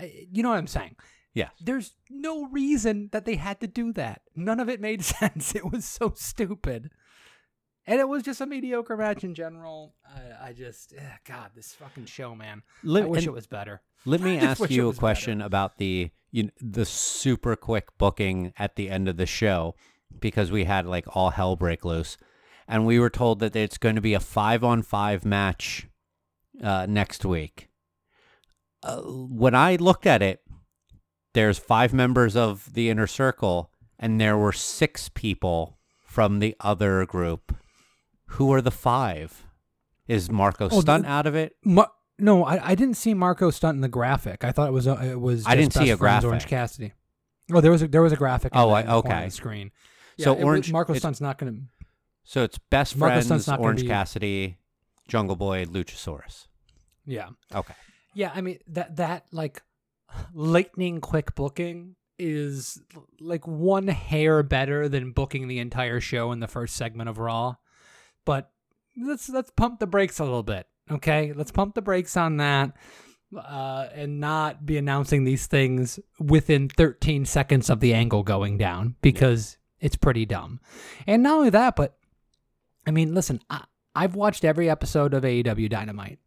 [0.00, 0.96] uh, you know what I'm saying.
[1.34, 1.50] yes.
[1.60, 4.22] There's no reason that they had to do that.
[4.36, 5.54] None of it made sense.
[5.54, 6.90] It was so stupid.
[7.84, 9.96] And it was just a mediocre match in general.
[10.06, 12.62] I, I just, eh, God, this fucking show, man.
[12.84, 13.82] Let- I wish it was better.
[14.04, 18.76] Let me ask you a question about the you kn- the super quick booking at
[18.76, 19.74] the end of the show
[20.20, 22.16] because we had like all hell break loose,
[22.68, 25.86] and we were told that it's going to be a five on five match
[26.62, 27.68] uh, next week.
[28.82, 30.40] Uh, when I looked at it,
[31.34, 37.06] there's five members of the inner circle, and there were six people from the other
[37.06, 37.54] group.
[38.36, 39.46] Who are the five?
[40.08, 41.54] Is Marco Oh, Stunt the- out of it?
[41.64, 44.44] Mar- no, I, I didn't see Marco stunt in the graphic.
[44.44, 45.46] I thought it was uh, it was.
[45.46, 46.46] I didn't see a Friends Orange.
[46.46, 46.92] Cassidy.
[47.52, 48.52] Oh, there was a there was a graphic.
[48.54, 49.24] in Oh, the- I- in the corner of okay.
[49.26, 49.30] the
[50.18, 51.62] So it- Orange- Marco Stunt's not going to.
[52.24, 54.58] So it's Best Marco Friends, Orange be- Cassidy,
[55.08, 56.46] Jungle Boy, Luchasaurus.
[57.04, 57.30] Yeah.
[57.54, 57.74] Okay.
[58.14, 59.62] Yeah, I mean that that like
[60.34, 62.80] lightning quick booking is
[63.20, 67.56] like one hair better than booking the entire show in the first segment of Raw.
[68.24, 68.50] But
[68.96, 71.32] let's let's pump the brakes a little bit, okay?
[71.32, 72.76] Let's pump the brakes on that.
[73.34, 78.94] Uh, and not be announcing these things within 13 seconds of the angle going down
[79.00, 80.60] because it's pretty dumb.
[81.06, 81.98] And not only that, but
[82.86, 83.64] I mean, listen, I,
[83.94, 86.20] I've watched every episode of AEW Dynamite,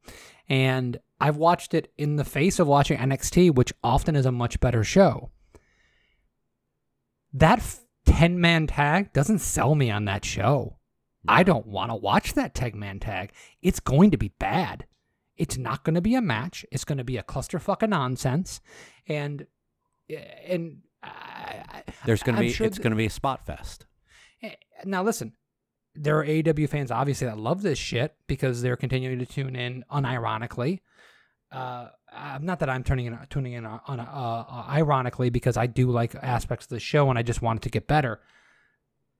[0.47, 4.59] and I've watched it in the face of watching NXT, which often is a much
[4.59, 5.31] better show.
[7.33, 7.63] That
[8.05, 10.77] 10 man tag doesn't sell me on that show.
[11.27, 13.31] I don't want to watch that 10 man tag.
[13.61, 14.85] It's going to be bad.
[15.37, 16.65] It's not going to be a match.
[16.71, 18.61] It's going to be a clusterfuck of nonsense.
[19.07, 19.47] And,
[20.09, 23.85] eh, and, I, There's gonna be sure it's th- gonna be a spot fest.
[24.41, 24.51] Eh,
[24.83, 25.33] Now listen,
[25.95, 29.83] there are AEW fans obviously that love this shit because they're continuing to tune in
[29.91, 30.81] unironically.
[31.51, 35.57] Uh, uh, not that I'm turning in, tuning in on, on uh, uh, ironically because
[35.57, 38.19] I do like aspects of the show and I just want it to get better.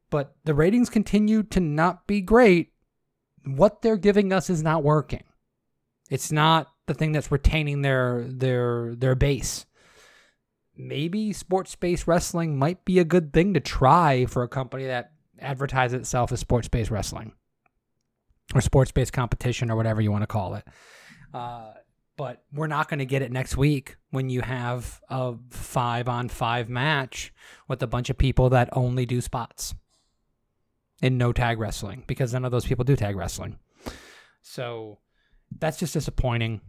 [0.09, 2.71] But the ratings continue to not be great.
[3.45, 5.23] What they're giving us is not working.
[6.09, 9.65] It's not the thing that's retaining their their their base
[10.77, 15.11] maybe sports based wrestling might be a good thing to try for a company that
[15.39, 17.33] advertises itself as sports based wrestling
[18.53, 20.65] or sports based competition or whatever you want to call it.
[21.33, 21.73] Uh,
[22.17, 26.29] but we're not going to get it next week when you have a five on
[26.29, 27.33] five match
[27.67, 29.75] with a bunch of people that only do spots
[31.01, 33.59] in no tag wrestling because none of those people do tag wrestling.
[34.41, 34.99] So
[35.59, 36.61] that's just disappointing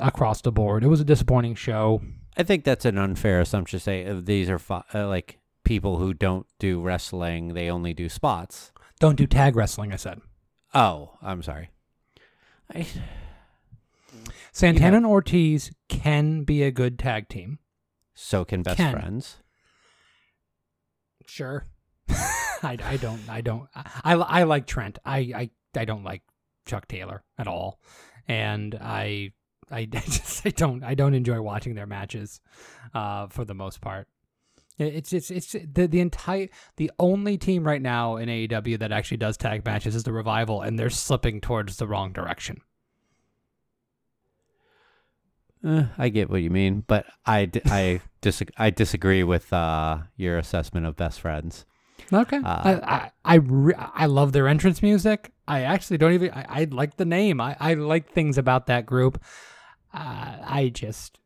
[0.00, 0.82] across the board.
[0.82, 2.02] It was a disappointing show.
[2.36, 5.98] I think that's an unfair assumption to say uh, these are fi- uh, like people
[5.98, 8.72] who don't do wrestling; they only do spots.
[8.98, 10.20] Don't do tag wrestling, I said.
[10.74, 11.70] Oh, I'm sorry.
[12.72, 12.86] I,
[14.52, 17.58] Santana and Ortiz can be a good tag team.
[18.14, 18.92] so can best Ken.
[18.92, 19.36] friends.
[21.26, 21.64] Sure.
[22.08, 24.98] I, I don't I don't I, I like Trent.
[25.04, 26.22] I, I I don't like
[26.66, 27.80] Chuck Taylor at all.
[28.28, 29.32] And I
[29.74, 32.40] I just I don't I don't enjoy watching their matches
[32.94, 34.08] uh for the most part.
[34.78, 39.18] It's it's it's the the entire the only team right now in AEW that actually
[39.18, 42.62] does tag matches is the Revival and they're slipping towards the wrong direction.
[45.62, 50.38] Uh, I get what you mean, but I, I, dis- I disagree with uh, your
[50.38, 51.66] assessment of best friends.
[52.12, 52.38] Okay.
[52.38, 55.32] Uh, I I I, re- I love their entrance music.
[55.46, 56.30] I actually don't even.
[56.30, 57.42] I, I like the name.
[57.42, 59.22] I, I like things about that group.
[59.92, 61.18] Uh, I just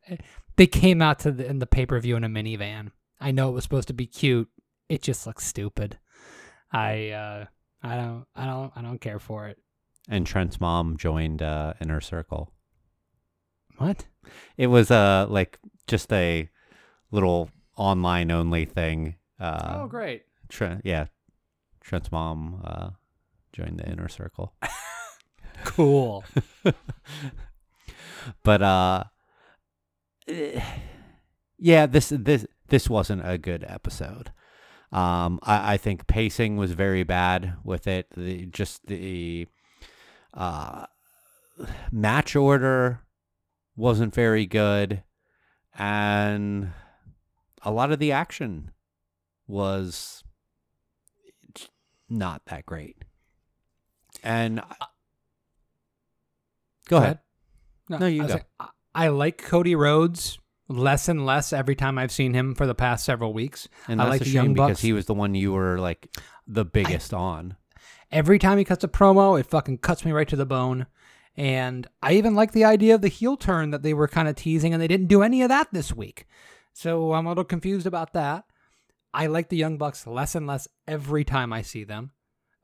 [0.55, 2.91] they came out to the, in the pay per view in a minivan.
[3.19, 4.49] I know it was supposed to be cute.
[4.89, 5.97] It just looks stupid.
[6.71, 7.45] I uh
[7.83, 9.57] I don't I don't I don't care for it.
[10.07, 12.51] And Trent's mom joined uh, Inner Circle.
[13.77, 14.05] What?
[14.55, 16.49] It was uh, like just a
[17.11, 19.15] little online only thing.
[19.39, 20.23] Uh, oh great.
[20.47, 21.07] Trent, yeah,
[21.81, 22.89] Trent's mom uh,
[23.51, 24.53] joined the Inner Circle.
[25.63, 26.23] Cool.
[28.43, 29.03] but uh
[31.57, 34.31] yeah this this this wasn't a good episode.
[34.91, 38.07] Um i i think pacing was very bad with it.
[38.15, 39.47] The just the
[40.33, 40.85] uh
[41.91, 43.01] match order
[43.75, 45.03] wasn't very good.
[45.77, 46.71] And
[47.61, 48.71] a lot of the action
[49.47, 50.23] was
[52.09, 53.03] not that great.
[54.23, 54.61] And
[56.87, 57.19] go ahead
[57.89, 58.33] No, you I was go.
[58.37, 62.65] like, I- I like Cody Rhodes less and less every time I've seen him for
[62.65, 63.67] the past several weeks.
[63.89, 66.07] And I like the Young because he was the one you were like
[66.47, 67.57] the biggest on.
[68.09, 70.85] Every time he cuts a promo, it fucking cuts me right to the bone.
[71.35, 74.35] And I even like the idea of the heel turn that they were kind of
[74.37, 76.25] teasing, and they didn't do any of that this week.
[76.71, 78.45] So I'm a little confused about that.
[79.13, 82.11] I like the Young Bucks less and less every time I see them.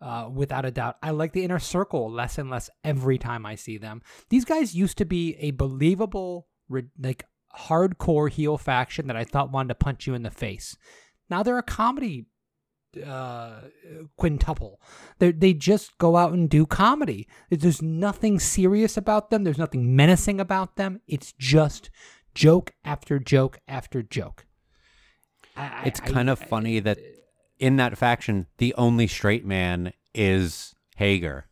[0.01, 3.53] Uh, without a doubt, I like the inner circle less and less every time I
[3.55, 4.01] see them.
[4.29, 6.47] These guys used to be a believable,
[6.99, 7.23] like
[7.55, 10.75] hardcore heel faction that I thought wanted to punch you in the face.
[11.29, 12.25] Now they're a comedy
[13.05, 13.61] uh,
[14.17, 14.81] quintuple.
[15.19, 17.27] They they just go out and do comedy.
[17.51, 19.43] There's nothing serious about them.
[19.43, 20.99] There's nothing menacing about them.
[21.07, 21.89] It's just
[22.33, 24.45] joke after joke after joke.
[25.55, 26.97] I- It's I- kind of I- funny that
[27.61, 31.45] in that faction, the only straight man is Hager.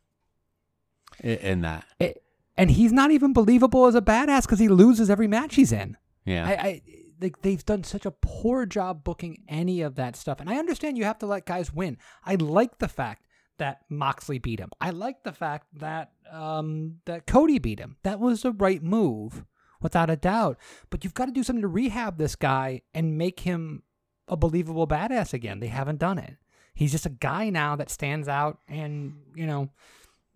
[1.24, 2.24] In that, it-
[2.57, 5.95] and he's not even believable as a badass because he loses every match he's in.
[6.26, 6.82] yeah, I, I
[7.22, 10.39] like they've done such a poor job booking any of that stuff.
[10.41, 11.97] And I understand you have to let guys win.
[12.26, 13.26] I like the fact
[13.57, 14.72] that Moxley beat him.
[14.80, 17.97] I like the fact that um that Cody beat him.
[18.03, 19.43] That was the right move,
[19.82, 20.57] without a doubt.
[20.89, 23.84] But you've got to do something to rehab this guy and make him
[24.30, 25.59] a believable badass again.
[25.59, 26.38] They haven't done it.
[26.73, 29.69] He's just a guy now that stands out and you know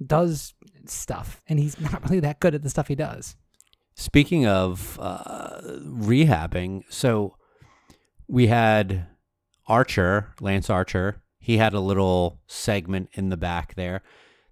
[0.05, 0.53] does
[0.85, 3.35] stuff, and he's not really that good at the stuff he does.
[3.95, 7.37] Speaking of uh, rehabbing, so
[8.27, 9.07] we had
[9.67, 11.21] Archer, Lance Archer.
[11.39, 14.01] He had a little segment in the back there.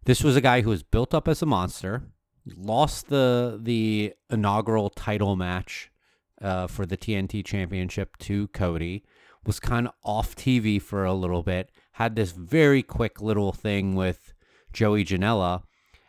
[0.06, 2.04] This was a guy who was built up as a monster,
[2.46, 5.92] lost the the inaugural title match
[6.42, 9.04] uh, for the TNT Championship to Cody,
[9.46, 13.96] was kind of off TV for a little bit, had this very quick little thing
[13.96, 14.34] with
[14.74, 15.64] Joey Janela,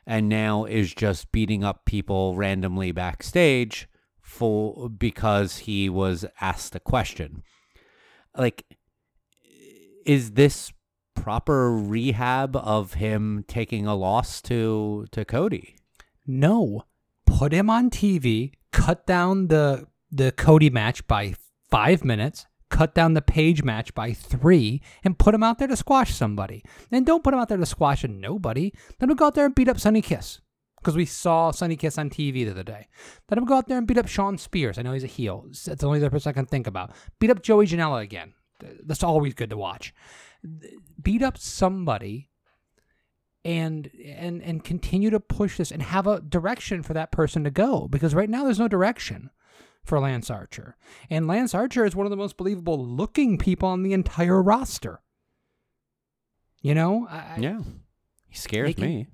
[0.07, 3.89] and now is just beating up people randomly backstage
[4.21, 7.43] for because he was asked a question.
[8.37, 8.65] Like,
[10.05, 10.73] is this
[11.15, 15.77] proper rehab of him taking a loss to to Cody?
[16.27, 16.85] No,
[17.27, 21.35] put him on TV, cut down the the Cody match by
[21.71, 25.77] five minutes, cut down the Page match by three, and put him out there to
[25.77, 26.65] squash somebody.
[26.91, 28.73] And don't put him out there to squash a nobody.
[29.01, 30.41] Let him go out there and beat up Sonny Kiss.
[30.81, 32.89] Because we saw Sonny Kiss on TV the other day.
[33.31, 34.79] Let him go out there and beat up Shawn Spears.
[34.79, 35.45] I know he's a heel.
[35.47, 36.91] That's the only other person I can think about.
[37.21, 38.33] Beat up Joey Janela again.
[38.85, 39.95] That's always good to watch.
[41.01, 42.31] Beat up somebody
[43.45, 47.51] and and and continue to push this and have a direction for that person to
[47.51, 49.31] go because right now there's no direction
[49.85, 50.77] for Lance Archer.
[51.11, 55.01] And Lance Archer is one of the most believable looking people on the entire roster.
[56.61, 57.61] You know, I, Yeah,
[58.29, 59.07] he scares can- me.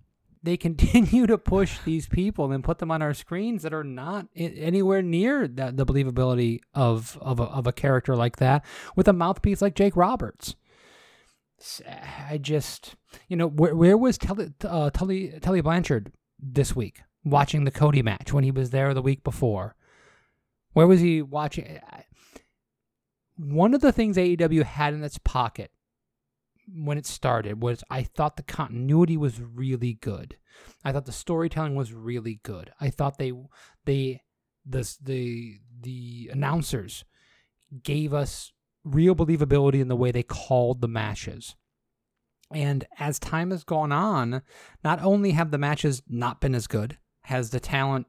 [0.43, 4.27] they continue to push these people and put them on our screens that are not
[4.37, 8.65] anywhere near the, the believability of of a, of a character like that
[8.95, 10.55] with a mouthpiece like Jake Roberts.
[12.29, 12.95] I just,
[13.27, 18.01] you know, where where was Tully uh, Tully Tully Blanchard this week watching the Cody
[18.03, 19.75] match when he was there the week before?
[20.79, 21.81] Where was he watching?
[23.37, 25.73] One of the things AEW had in its pocket
[26.73, 30.37] when it started was I thought the continuity was really good.
[30.85, 32.71] I thought the storytelling was really good.
[32.81, 33.33] I thought they
[33.87, 34.23] they
[34.65, 37.05] the the the announcers
[37.83, 38.53] gave us
[38.85, 41.57] real believability in the way they called the matches.
[42.53, 44.43] And as time has gone on,
[44.85, 48.07] not only have the matches not been as good, has the talent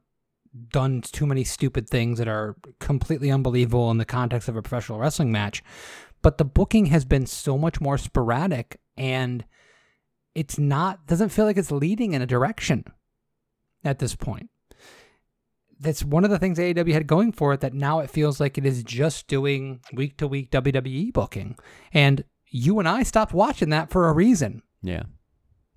[0.71, 4.99] done too many stupid things that are completely unbelievable in the context of a professional
[4.99, 5.63] wrestling match,
[6.21, 9.45] but the booking has been so much more sporadic and
[10.35, 12.83] it's not doesn't feel like it's leading in a direction
[13.83, 14.49] at this point.
[15.79, 18.57] That's one of the things AEW had going for it that now it feels like
[18.57, 21.57] it is just doing week to week WWE booking.
[21.93, 24.61] And you and I stopped watching that for a reason.
[24.81, 25.03] Yeah,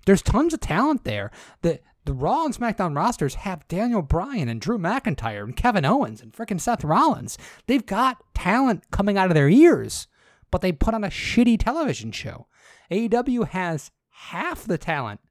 [0.05, 1.31] There's tons of talent there.
[1.61, 6.21] The the Raw and SmackDown rosters have Daniel Bryan and Drew McIntyre and Kevin Owens
[6.21, 7.37] and freaking Seth Rollins.
[7.67, 10.07] They've got talent coming out of their ears,
[10.51, 12.47] but they put on a shitty television show.
[12.91, 15.21] AEW has half the talent,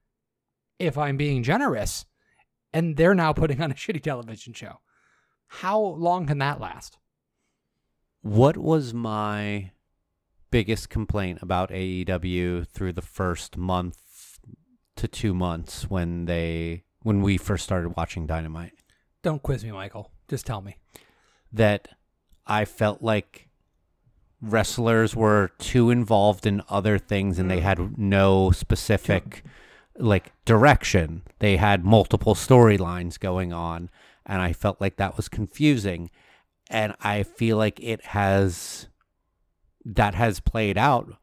[0.79, 2.07] if I'm being generous,
[2.73, 4.81] and they're now putting on a shitty television show.
[5.47, 6.97] How long can that last?
[8.23, 9.73] What was my
[10.51, 13.99] biggest complaint about AEW through the first month
[15.03, 18.73] to two months when they when we first started watching Dynamite?
[19.23, 20.13] Don't quiz me, Michael.
[20.29, 20.77] Just tell me.
[21.53, 21.89] That
[22.47, 23.49] I felt like
[24.41, 27.63] wrestlers were too involved in other things and they mm.
[27.63, 29.43] had no specific
[29.99, 31.23] like direction.
[31.41, 33.91] They had multiple storylines going on
[34.25, 36.11] and I felt like that was confusing
[36.71, 38.87] and I feel like it has
[39.85, 41.17] that has played out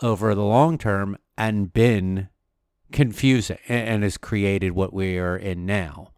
[0.00, 2.30] over the long term and been
[2.92, 6.12] confusing and has created what we are in now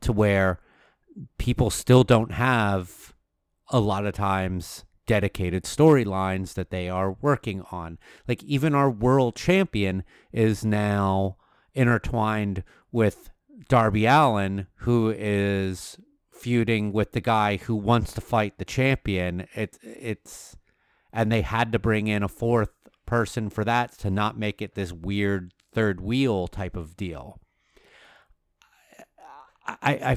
[0.00, 0.60] to where
[1.38, 3.14] people still don't have
[3.68, 7.98] a lot of times dedicated storylines that they are working on.
[8.26, 11.36] Like even our world champion is now
[11.74, 13.30] intertwined with
[13.68, 15.98] Darby Allin, who is
[16.30, 19.46] feuding with the guy who wants to fight the champion.
[19.54, 20.56] It it's
[21.12, 22.70] and they had to bring in a fourth
[23.06, 27.40] person for that to not make it this weird third wheel type of deal.
[29.66, 30.16] I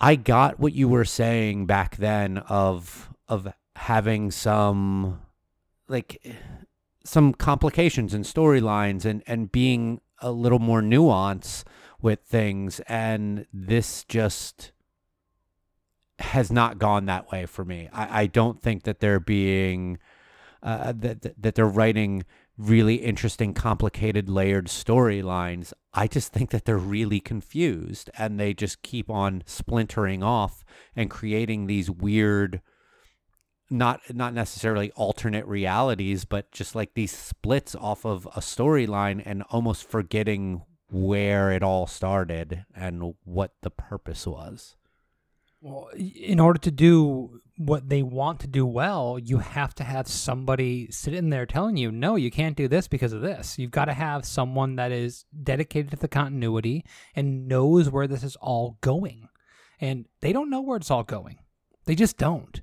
[0.00, 5.20] I got what you were saying back then of of having some
[5.88, 6.22] like
[7.04, 11.64] some complications and storylines and and being a little more nuance
[12.00, 14.72] with things and this just
[16.18, 17.90] has not gone that way for me.
[17.92, 19.98] I, I don't think that they're being
[20.62, 22.24] uh, that- that they're writing
[22.58, 25.72] really interesting, complicated, layered storylines.
[25.92, 31.10] I just think that they're really confused and they just keep on splintering off and
[31.10, 32.60] creating these weird
[33.68, 39.42] not not necessarily alternate realities, but just like these splits off of a storyline and
[39.50, 44.76] almost forgetting where it all started and what the purpose was.
[45.60, 50.06] Well, in order to do what they want to do well, you have to have
[50.06, 53.58] somebody sitting there telling you, no, you can't do this because of this.
[53.58, 56.84] You've got to have someone that is dedicated to the continuity
[57.14, 59.28] and knows where this is all going.
[59.80, 61.38] And they don't know where it's all going.
[61.86, 62.60] They just don't.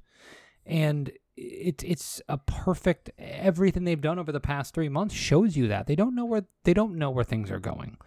[0.66, 5.68] And it, it's a perfect everything they've done over the past three months shows you
[5.68, 7.98] that they don't know where they don't know where things are going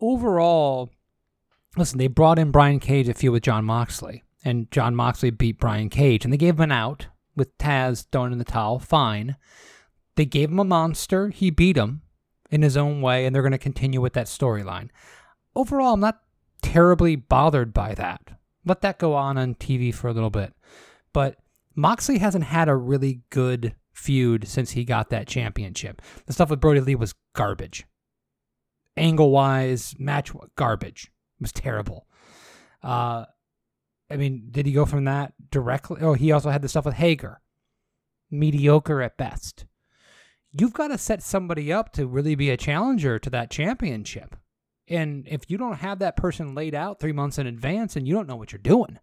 [0.00, 0.90] overall
[1.76, 5.58] listen, they brought in Brian Cage to feud with Jon Moxley, and Jon Moxley beat
[5.58, 7.06] Brian Cage, and they gave him an out
[7.36, 8.78] with Taz thrown in the towel.
[8.78, 9.36] Fine.
[10.16, 11.28] They gave him a monster.
[11.28, 12.02] He beat him
[12.50, 14.90] in his own way, and they're going to continue with that storyline.
[15.54, 16.20] Overall, I'm not
[16.60, 18.20] terribly bothered by that.
[18.64, 20.52] Let that go on on TV for a little bit.
[21.12, 21.38] But
[21.74, 26.00] Moxley hasn't had a really good feud since he got that championship.
[26.26, 27.86] The stuff with Brodie Lee was garbage.
[28.96, 31.11] Angle wise, match garbage.
[31.42, 32.06] Was terrible.
[32.82, 33.26] Uh,
[34.10, 36.00] I mean, did he go from that directly?
[36.00, 37.40] Oh, he also had the stuff with Hager.
[38.30, 39.66] Mediocre at best.
[40.52, 44.36] You've got to set somebody up to really be a challenger to that championship.
[44.86, 48.14] And if you don't have that person laid out three months in advance, and you
[48.14, 48.98] don't know what you're doing,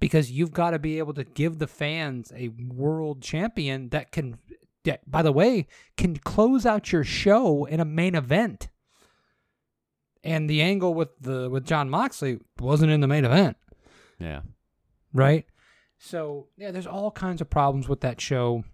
[0.00, 4.38] because you've got to be able to give the fans a world champion that can,
[5.06, 8.68] by the way, can close out your show in a main event.
[10.24, 13.56] And the angle with the with Jon Moxley wasn't in the main event
[14.20, 14.42] Yeah.
[15.12, 15.46] right?
[15.98, 18.64] So yeah, there's all kinds of problems with that show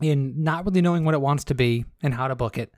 [0.00, 2.72] in not really knowing what it wants to be and how to book it,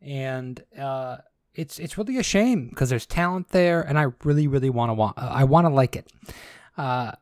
[0.00, 1.16] and uh,
[1.54, 4.94] it's it's really a shame because there's talent there, and I really really want to
[4.94, 6.12] want I want to like it.
[6.76, 7.12] Uh,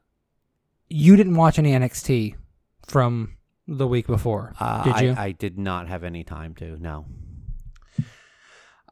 [0.91, 2.35] you didn't watch any NXT
[2.87, 3.37] from
[3.67, 5.13] the week before, Uh, did you?
[5.17, 6.77] I, I did not have any time to.
[6.79, 7.07] No.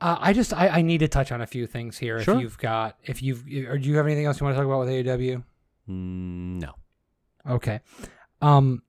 [0.03, 2.21] Uh, I just I, I need to touch on a few things here.
[2.21, 2.35] Sure.
[2.35, 4.67] If you've got if you've or do you have anything else you want to talk
[4.67, 5.45] about with AEW?
[5.89, 6.75] Mm, no.
[7.49, 7.81] Okay.
[8.41, 8.83] Um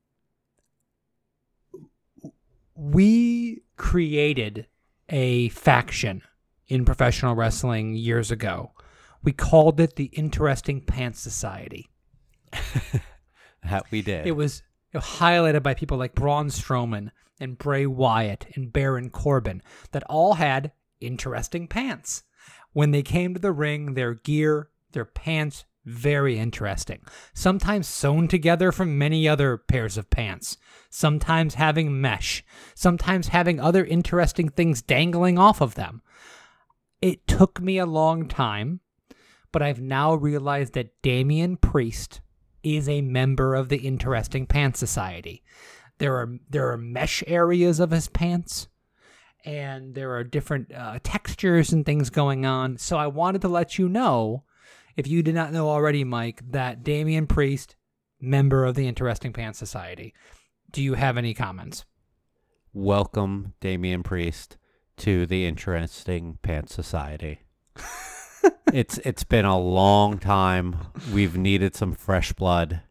[2.76, 4.68] we created
[5.10, 6.24] a faction
[6.68, 8.72] in professional wrestling years ago.
[9.22, 11.90] We called it the Interesting Pants Society.
[13.64, 14.28] That we did.
[14.28, 14.62] It was
[14.94, 19.62] highlighted by people like Braun Strowman and Bray Wyatt and Baron Corbin
[19.92, 20.72] that all had
[21.06, 22.24] interesting pants.
[22.74, 27.02] When they came to the ring, their gear, their pants, very interesting.
[27.34, 30.58] Sometimes sewn together from many other pairs of pants.
[30.90, 32.44] Sometimes having mesh.
[32.74, 36.02] Sometimes having other interesting things dangling off of them.
[37.02, 38.80] It took me a long time,
[39.52, 42.22] but I've now realized that Damian Priest
[42.64, 45.44] is a member of the Interesting Pants Society.
[45.98, 48.68] There are there are mesh areas of his pants,
[49.44, 52.78] and there are different uh, textures and things going on.
[52.78, 54.44] So I wanted to let you know,
[54.96, 57.76] if you did not know already, Mike, that Damian Priest,
[58.20, 60.14] member of the Interesting Pants Society.
[60.72, 61.86] Do you have any comments?
[62.72, 64.58] Welcome, Damian Priest,
[64.98, 67.42] to the Interesting Pants Society.
[68.74, 70.78] it's it's been a long time.
[71.14, 72.82] We've needed some fresh blood,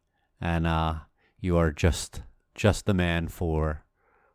[0.40, 0.94] and uh,
[1.40, 2.22] you are just
[2.54, 3.84] just the man for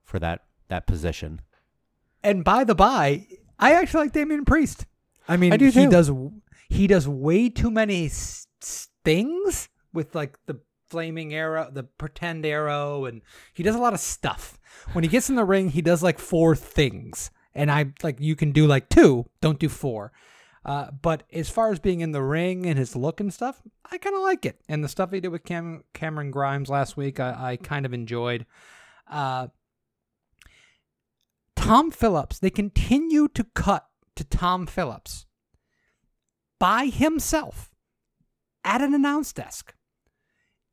[0.03, 1.41] for that that position.
[2.24, 3.28] And by the by,
[3.59, 4.86] I actually like Damian Priest.
[5.28, 5.89] I mean, I do he too.
[5.89, 6.11] does
[6.70, 10.59] he does way too many s- s- things with like the
[10.89, 13.22] flaming arrow, the pretend arrow, and
[13.53, 14.59] he does a lot of stuff.
[14.93, 18.36] When he gets in the ring, he does like four things, and I like you
[18.36, 20.11] can do like two, don't do four.
[20.65, 23.97] Uh, but as far as being in the ring and his look and stuff, I
[23.97, 24.59] kind of like it.
[24.68, 27.93] And the stuff he did with Cam- Cameron Grimes last week, I, I kind of
[27.93, 28.45] enjoyed.
[29.09, 29.47] Uh,
[31.58, 35.26] Tom Phillips, they continue to cut to Tom Phillips
[36.60, 37.72] by himself
[38.64, 39.76] at an announce desk,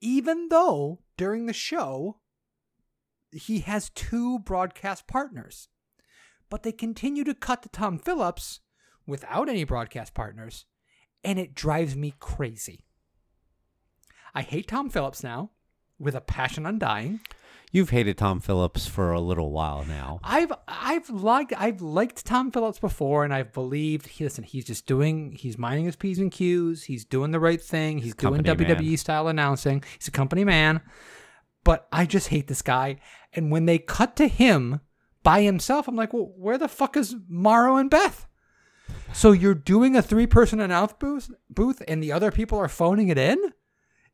[0.01, 2.20] even though during the show
[3.32, 5.68] he has two broadcast partners.
[6.49, 8.61] But they continue to cut to Tom Phillips
[9.07, 10.66] without any broadcast partners,
[11.24, 12.85] and it drives me crazy.
[14.35, 15.51] I hate Tom Phillips now
[15.99, 17.20] with a passion undying.
[17.75, 20.20] You've hated Tom Phillips for a little while now.
[20.22, 24.07] I've I've liked I've liked Tom Phillips before, and I've believed.
[24.07, 25.33] He, listen, he's just doing.
[25.33, 26.85] He's minding his p's and q's.
[26.85, 27.99] He's doing the right thing.
[27.99, 28.57] He's, doing man.
[28.57, 29.83] WWE style announcing.
[29.99, 30.83] He's a company man.
[31.64, 33.01] But I just hate this guy.
[33.33, 34.79] And when they cut to him
[35.25, 38.29] by himself, I'm like, well, where the fuck is Mauro and Beth?
[39.12, 43.09] So you're doing a three person announce booth, booth, and the other people are phoning
[43.09, 43.53] it in.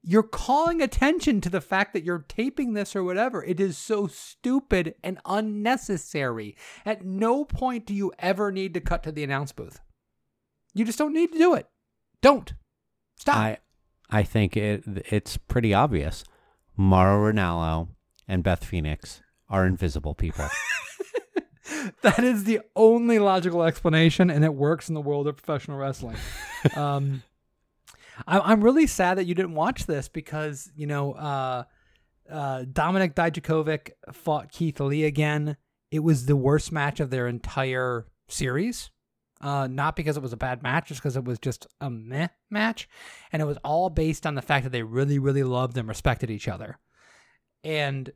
[0.03, 3.45] You're calling attention to the fact that you're taping this or whatever.
[3.45, 6.57] It is so stupid and unnecessary.
[6.87, 9.81] At no point do you ever need to cut to the announce booth.
[10.73, 11.69] You just don't need to do it.
[12.23, 12.55] Don't.
[13.17, 13.37] Stop.
[13.37, 13.59] I
[14.09, 16.25] I think it it's pretty obvious.
[16.77, 17.89] Mauro Ranallo
[18.27, 20.47] and Beth Phoenix are invisible people.
[22.03, 26.17] that is the only logical explanation, and it works in the world of professional wrestling.
[26.77, 27.23] um,
[28.27, 31.65] I, I'm really sad that you didn't watch this because you know uh,
[32.31, 35.57] uh, Dominik Dijakovic fought Keith Lee again.
[35.91, 38.91] It was the worst match of their entire series.
[39.43, 42.29] Uh, not because it was a bad match, just because it was just a meh
[42.51, 42.87] match,
[43.33, 46.31] and it was all based on the fact that they really, really loved and respected
[46.31, 46.79] each other,
[47.65, 48.13] and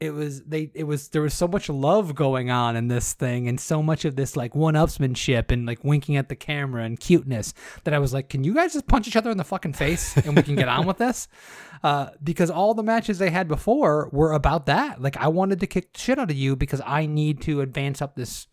[0.00, 3.48] it was they it was there was so much love going on in this thing
[3.48, 7.52] and so much of this like one-upsmanship and like winking at the camera and cuteness
[7.82, 10.16] that I was like, can you guys just punch each other in the fucking face
[10.16, 11.28] and we can get on with this?
[11.84, 15.00] Uh, because all the matches they had before were about that.
[15.00, 18.16] Like I wanted to kick shit out of you because I need to advance up
[18.16, 18.48] this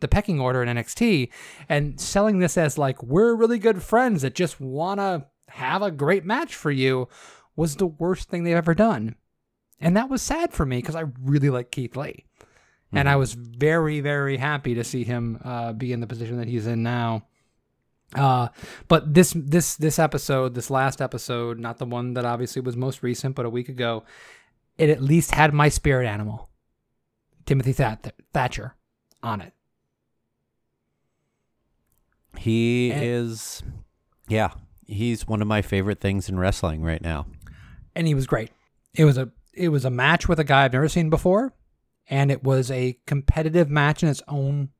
[0.00, 1.30] the pecking order in NXT
[1.70, 5.90] and selling this as like we're really good friends that just want to have a
[5.90, 7.08] great match for you
[7.56, 9.16] was the worst thing they've ever done.
[9.80, 12.24] And that was sad for me because I really like Keith Lee.
[12.92, 16.48] And I was very, very happy to see him uh, be in the position that
[16.48, 17.26] he's in now.
[18.16, 18.48] Uh,
[18.88, 23.04] but this this this episode, this last episode, not the one that obviously was most
[23.04, 24.02] recent, but a week ago,
[24.76, 26.50] it at least had my spirit animal,
[27.46, 28.74] Timothy That- Thatcher,
[29.22, 29.52] on it.
[32.36, 33.62] He And- is
[34.28, 34.50] yeah,
[34.86, 37.26] he's one of my favorite things in wrestling right now.
[37.94, 38.50] and he was great.
[38.94, 41.54] It was a it was a match with a guy I've never seen before,
[42.08, 44.70] and it was a competitive match in its own,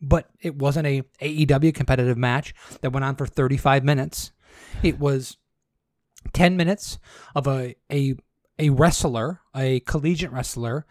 [0.00, 4.32] but it wasn't a AEW competitive match that went on for 35 minutes.
[4.82, 5.36] It was
[6.32, 6.98] 10 minutes
[7.34, 8.16] of a a
[8.58, 10.84] a wrestler, a collegiate wrestler,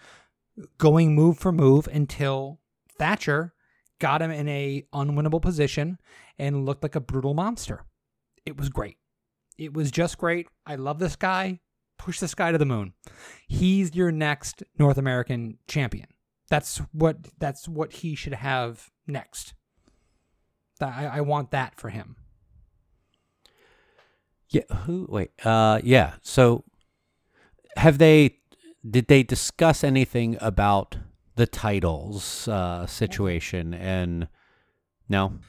[0.77, 2.59] going move for move until
[2.97, 3.53] Thatcher
[3.99, 5.97] got him in a unwinnable position
[6.37, 7.85] and looked like a brutal monster.
[8.45, 8.97] It was great.
[9.57, 10.47] It was just great.
[10.65, 11.59] I love this guy.
[11.97, 12.93] Push this guy to the moon.
[13.47, 16.07] He's your next North American champion.
[16.49, 19.53] That's what that's what he should have next.
[20.79, 22.15] I, I want that for him.
[24.49, 25.31] Yeah, who wait.
[25.45, 26.13] Uh yeah.
[26.21, 26.63] So
[27.75, 28.37] have they
[28.89, 30.97] did they discuss anything about
[31.35, 34.27] the titles uh situation and
[35.09, 35.39] no?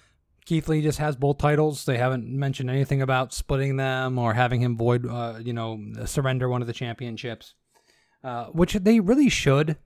[0.48, 1.84] Keith Lee just has both titles.
[1.84, 6.48] They haven't mentioned anything about splitting them or having him void, uh, you know, surrender
[6.48, 7.52] one of the championships,
[8.24, 9.76] uh, which they really should.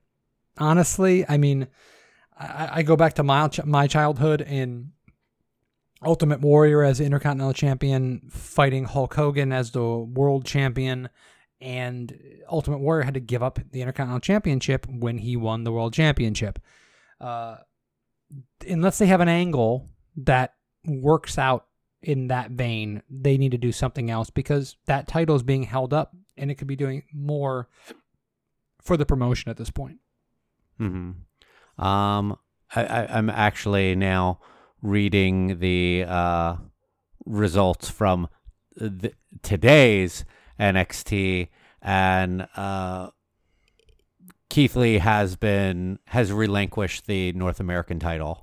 [0.57, 1.67] Honestly, I mean,
[2.39, 4.93] I, I go back to my my childhood in
[6.01, 11.09] Ultimate Warrior as Intercontinental Champion, fighting Hulk Hogan as the World Champion,
[11.59, 12.17] and
[12.49, 16.57] Ultimate Warrior had to give up the Intercontinental Championship when he won the World Championship.
[17.19, 17.57] Uh,
[18.65, 20.53] unless they have an angle that
[20.85, 21.67] works out
[22.01, 25.93] in that vein, they need to do something else because that title is being held
[25.93, 27.69] up and it could be doing more
[28.81, 29.99] for the promotion at this point.
[30.77, 31.11] hmm
[31.77, 32.37] Um,
[32.75, 34.39] I, I'm actually now
[34.81, 36.55] reading the uh,
[37.25, 38.27] results from
[38.75, 40.25] the, today's
[40.59, 41.49] NXT,
[41.81, 43.09] and uh,
[44.49, 48.42] Keith Lee has been has relinquished the North American title.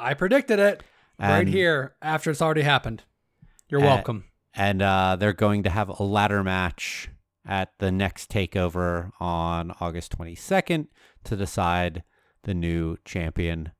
[0.00, 0.82] I predicted it
[1.18, 3.04] right And- here after it's already happened.
[3.68, 4.24] You're Uh, welcome.
[4.54, 7.08] and uh, they're going to have a ladder match
[7.46, 10.88] at the next takeover on August 22nd
[11.24, 12.02] to decide
[12.42, 13.72] the new champion.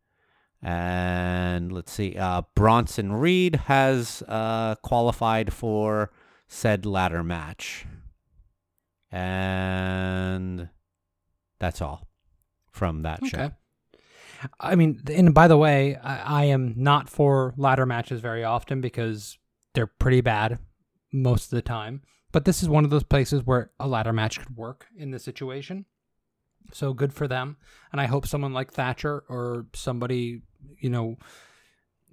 [0.63, 6.13] And let's see, uh, Bronson Reed has uh, qualified for
[6.49, 7.87] said ladder match.
[9.11, 10.69] And
[11.59, 12.07] that's all
[12.71, 13.53] from that show.
[14.59, 18.81] I mean, and by the way, I, I am not for ladder matches very often
[18.81, 19.39] because
[19.75, 20.59] they're pretty bad
[21.13, 22.03] most of the time.
[22.33, 25.25] But this is one of those places where a ladder match could work in this
[25.25, 25.85] situation.
[26.73, 27.57] So good for them.
[27.91, 30.43] And I hope someone like Thatcher or somebody,
[30.79, 31.17] you know,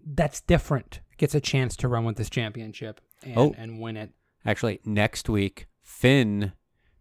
[0.06, 3.56] that's different gets a chance to run with this championship and, Oh.
[3.58, 4.12] and win it.
[4.46, 6.54] Actually, next week, Finn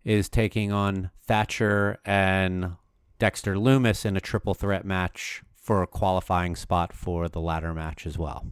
[0.04, 2.72] is taking on Thatcher and
[3.18, 8.06] Dexter Lumis in a triple threat match for a qualifying spot for the ladder match
[8.06, 8.46] as well.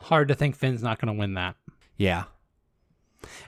[0.00, 1.56] Hard to think Finn's not going to win that.
[1.96, 2.24] Yeah.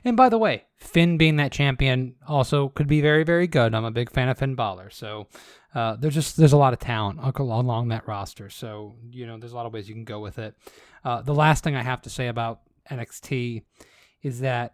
[0.03, 3.73] And by the way, Finn being that champion also could be very, very good.
[3.73, 5.27] I'm a big fan of Finn Balor, so
[5.75, 8.49] uh, there's just there's a lot of talent along that roster.
[8.49, 10.55] So you know, there's a lot of ways you can go with it.
[11.03, 13.63] Uh, the last thing I have to say about NXT
[14.21, 14.73] is that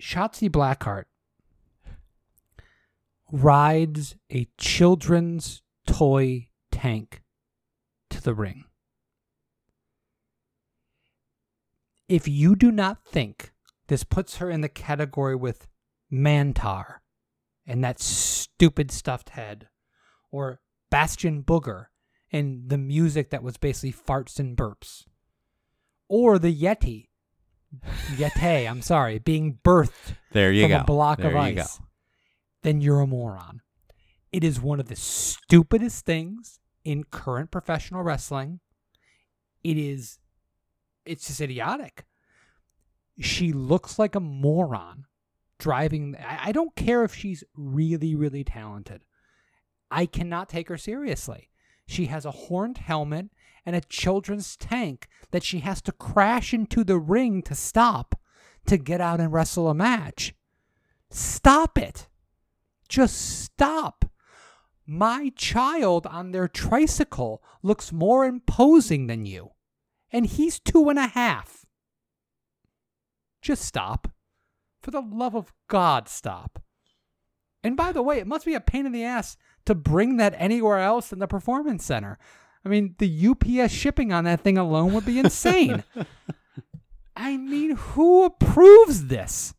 [0.00, 1.04] Shotzi Blackheart
[3.30, 7.22] rides a children's toy tank
[8.10, 8.64] to the ring.
[12.08, 13.52] If you do not think
[13.86, 15.68] this puts her in the category with
[16.12, 17.00] Mantaur
[17.66, 19.68] and that stupid stuffed head,
[20.30, 20.60] or
[20.90, 21.86] Bastion Booger
[22.30, 25.04] and the music that was basically farts and burps,
[26.08, 27.08] or the Yeti,
[28.12, 30.80] Yeti, I'm sorry, being birthed There you from go.
[30.80, 31.64] a block there of you go.
[32.64, 33.60] Then you're a moron.
[34.32, 38.58] It is one of the stupidest things in current professional wrestling.
[39.62, 40.18] It is,
[41.04, 42.04] it's just idiotic.
[43.20, 45.04] She looks like a moron
[45.58, 46.16] driving.
[46.26, 49.04] I don't care if she's really, really talented.
[49.90, 51.50] I cannot take her seriously.
[51.86, 53.26] She has a horned helmet
[53.66, 58.18] and a children's tank that she has to crash into the ring to stop
[58.66, 60.34] to get out and wrestle a match.
[61.10, 62.08] Stop it.
[62.94, 64.04] Just stop.
[64.86, 69.50] My child on their tricycle looks more imposing than you,
[70.12, 71.66] and he's two and a half.
[73.42, 74.12] Just stop.
[74.80, 76.62] For the love of God, stop.
[77.64, 79.36] And by the way, it must be a pain in the ass
[79.66, 82.16] to bring that anywhere else than the performance center.
[82.64, 85.82] I mean, the UPS shipping on that thing alone would be insane.
[87.16, 89.52] I mean, who approves this?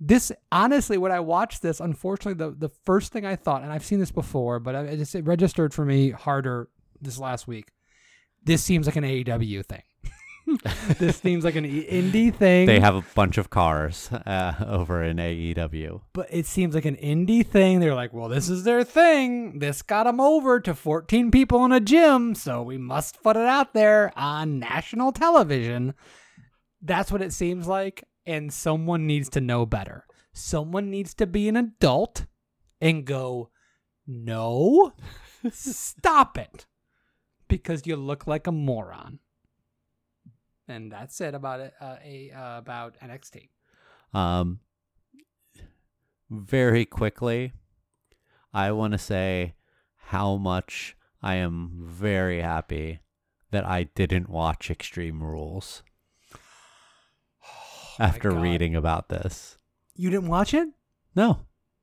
[0.00, 3.84] This honestly, when I watched this, unfortunately, the the first thing I thought, and I've
[3.84, 6.68] seen this before, but I, it just it registered for me harder
[7.00, 7.72] this last week.
[8.44, 9.82] This seems like an AEW thing.
[10.98, 12.66] this seems like an indie thing.
[12.66, 16.00] They have a bunch of cars uh, over in AEW.
[16.12, 17.80] but it seems like an indie thing.
[17.80, 19.58] They're like, well, this is their thing.
[19.58, 23.46] This got them over to 14 people in a gym, so we must put it
[23.46, 25.94] out there on national television.
[26.80, 30.04] That's what it seems like, and someone needs to know better.
[30.34, 32.26] Someone needs to be an adult
[32.78, 33.50] and go,
[34.06, 34.92] no,
[35.50, 36.66] stop it,
[37.48, 39.18] because you look like a moron.
[40.68, 41.72] And that's it about it.
[41.80, 43.48] Uh, a uh, about NXT.
[44.12, 44.60] Um,
[46.28, 47.54] very quickly,
[48.52, 49.54] I want to say
[49.96, 53.00] how much I am very happy
[53.50, 55.82] that I didn't watch Extreme Rules
[57.98, 58.42] Oh after Oh God.
[58.42, 59.58] reading about this.
[59.96, 60.68] You didn't watch it?
[61.14, 61.40] No.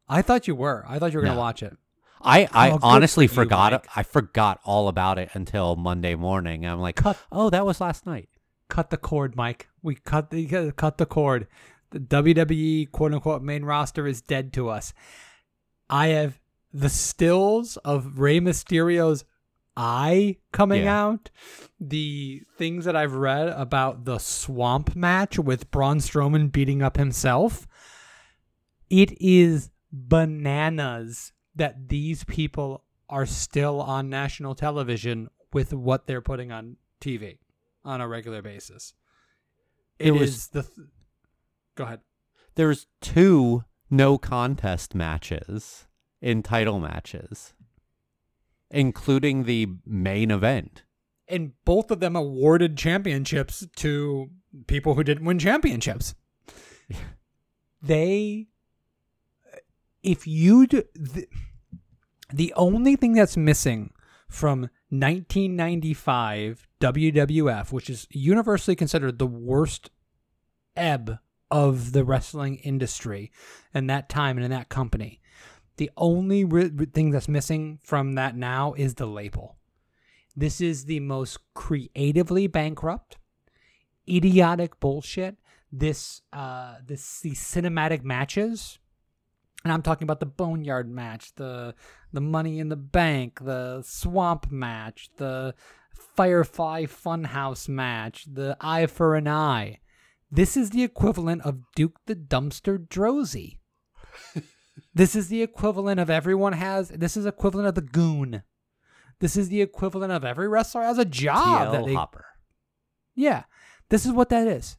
[0.07, 0.85] I thought you were.
[0.87, 1.41] I thought you were gonna No.
[1.41, 1.75] watch it.
[2.21, 3.87] I, I Oh, good honestly for you, forgot Mike.
[3.95, 6.65] I forgot all about it until Monday morning.
[6.65, 8.29] I'm like, Cut, oh, that was last night.
[8.69, 9.67] cut the cord, Mike.
[9.83, 11.47] We cut the uh, cut the cord.
[11.91, 14.93] The WWE quote unquote main roster is dead to us.
[15.89, 16.39] I have
[16.73, 19.23] the stills of Rey Mysterio's
[19.77, 21.03] eye coming Yeah.
[21.03, 21.29] out.
[21.79, 27.67] The things that I've read about the swamp match with Braun Strowman beating up himself.
[28.89, 36.51] It is bananas that these people are still on national television with what they're putting
[36.51, 37.39] on TV
[37.83, 38.93] on a regular basis.
[39.99, 40.63] It is was- the.
[40.63, 40.87] Th-
[41.75, 42.01] Go ahead.
[42.55, 45.87] There's two no contest matches
[46.21, 47.53] in title matches,
[48.71, 50.83] including the main event.
[51.27, 54.29] And both of them awarded championships to
[54.67, 56.13] people who didn't win championships.
[57.81, 58.47] they,
[60.03, 61.27] if you do, the,
[62.31, 63.91] the only thing that's missing
[64.29, 69.89] from 1995 WWF, which is universally considered the worst
[70.75, 73.31] ebb of the wrestling industry
[73.73, 75.21] in that time and in that company,
[75.77, 79.57] the only re- thing that's missing from that now is the label.
[80.35, 83.17] This is the most creatively bankrupt,
[84.07, 85.37] idiotic bullshit.
[85.71, 88.79] This, uh, this these cinematic matches,
[89.63, 91.75] and I'm talking about the Boneyard match, the
[92.13, 95.53] the Money in the Bank, the Swamp match, the
[96.15, 99.79] Firefly Funhouse match, the Eye for an Eye.
[100.31, 103.57] This is the equivalent of Duke the Dumpster Droese.
[104.93, 106.89] this is the equivalent of everyone has.
[106.89, 108.43] This is equivalent of the Goon.
[109.19, 112.25] This is the equivalent of every wrestler has a job that TL they Hopper.
[113.15, 113.43] yeah,
[113.89, 114.77] this is what that is.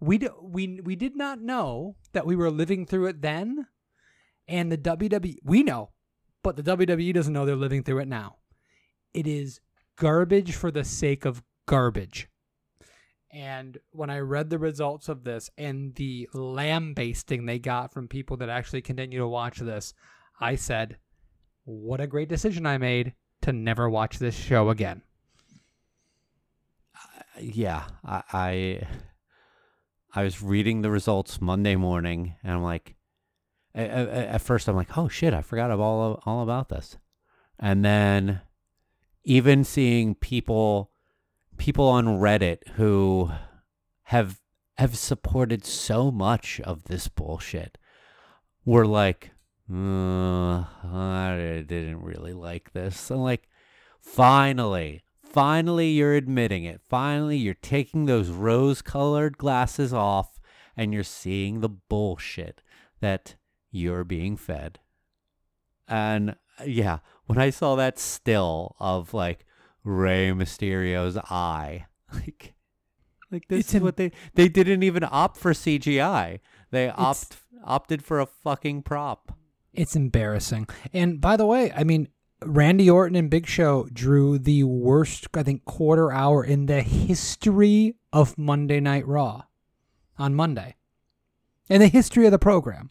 [0.00, 3.66] We do, we we did not know that we were living through it then,
[4.48, 5.90] and the WWE we know,
[6.42, 8.36] but the WWE doesn't know they're living through it now.
[9.12, 9.60] It is
[9.96, 12.28] garbage for the sake of garbage.
[13.34, 18.36] And when I read the results of this and the lambasting they got from people
[18.36, 19.92] that actually continue to watch this,
[20.40, 20.98] I said,
[21.64, 25.02] "What a great decision I made to never watch this show again."
[27.40, 28.88] yeah, I, I
[30.14, 32.94] I was reading the results Monday morning, and I'm like,
[33.74, 36.98] at, at first I'm like, oh shit, I forgot all all about this,
[37.58, 38.42] and then
[39.24, 40.92] even seeing people
[41.56, 43.30] people on Reddit who
[44.04, 44.40] have
[44.76, 47.78] have supported so much of this bullshit
[48.64, 49.30] were like,
[49.72, 53.10] uh, I didn't really like this.
[53.10, 53.48] I'm like,
[54.00, 56.80] finally, finally, you're admitting it.
[56.82, 60.40] Finally, you're taking those rose colored glasses off
[60.76, 62.62] and you're seeing the bullshit
[63.00, 63.36] that
[63.70, 64.80] you're being fed.
[65.86, 69.46] And yeah, when I saw that still of like
[69.84, 72.54] Rey Mysterio's eye, like,
[73.30, 76.40] like this It's is what they they didn't even opt for CGI.
[76.70, 79.36] They opt opted for a fucking prop.
[79.72, 80.68] It's embarrassing.
[80.92, 82.08] And by the way, I mean,
[82.44, 87.96] Randy Orton and Big Show drew the worst, I think, quarter hour in the history
[88.12, 89.42] of Monday Night Raw
[90.18, 90.76] on Monday.
[91.68, 92.90] In the history of the program.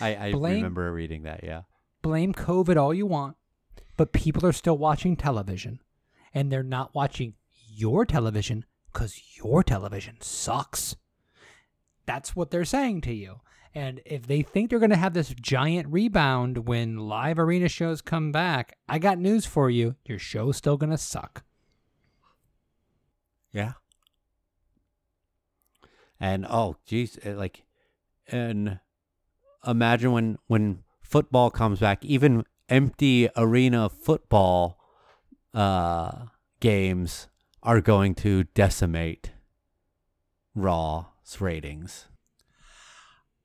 [0.00, 1.42] I, I Blame- remember reading that.
[1.42, 1.62] Yeah.
[2.02, 3.36] Blame COVID all you want,
[3.96, 5.80] but people are still watching television.
[6.34, 7.34] And they're not watching
[7.68, 10.96] your television because your television sucks.
[12.04, 13.40] That's what they're saying to you.
[13.74, 18.00] And if they think they're going to have this giant rebound when live arena shows
[18.00, 19.96] come back, I got news for you.
[20.06, 21.44] Your show's still going to suck.
[23.52, 23.72] Yeah.
[26.18, 27.64] And oh, geez, eh, like,
[28.28, 28.80] and
[29.66, 34.78] imagine when when football comes back, even empty arena football
[35.54, 36.26] uh,
[36.60, 37.28] games
[37.62, 39.32] are going to decimate
[40.54, 42.06] Raw's ratings.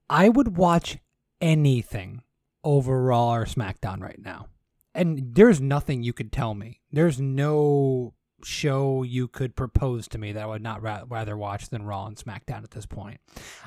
[0.09, 0.97] I would watch
[1.39, 2.21] anything
[2.63, 4.47] over Raw or SmackDown right now.
[4.93, 6.81] And there's nothing you could tell me.
[6.91, 8.13] There's no
[8.43, 12.07] show you could propose to me that I would not ra- rather watch than Raw
[12.07, 13.19] and SmackDown at this point.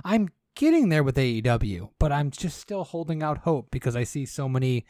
[0.04, 4.26] I'm getting there with AEW, but I'm just still holding out hope because I see
[4.26, 4.84] so many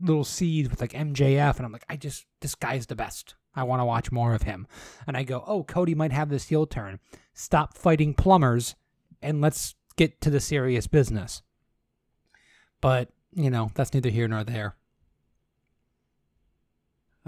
[0.00, 3.34] little seeds with like MJF, and I'm like, I just, this guy's the best.
[3.54, 4.66] I want to watch more of him.
[5.06, 6.98] And I go, oh, Cody might have this heel turn.
[7.32, 8.74] Stop fighting plumbers
[9.22, 11.40] and let's get to the serious business.
[12.82, 14.76] But, you know, that's neither here nor there.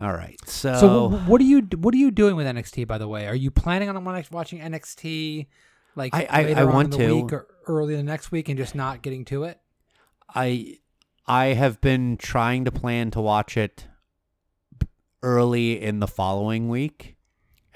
[0.01, 2.87] All right, so, So, what are you what are you doing with NXT?
[2.87, 5.47] By the way, are you planning on watching NXT
[5.97, 7.15] like I- I- later I on want to.
[7.23, 9.59] week or early the next week and just not getting to it?
[10.33, 10.79] I
[11.29, 13.87] I have been trying to plan to watch it
[15.23, 17.17] early in the following week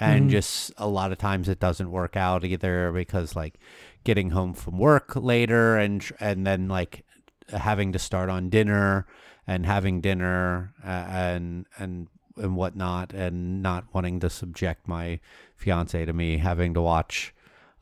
[0.01, 0.31] and Mhm.
[0.31, 3.59] just a lot of times it doesn't work out either because like
[4.05, 7.05] getting home from work later and and then like
[7.49, 9.07] having to start on dinner
[9.47, 15.21] and having dinner uh, and and and whatnot and not wanting to subject my
[15.57, 17.35] fiance to me having to watch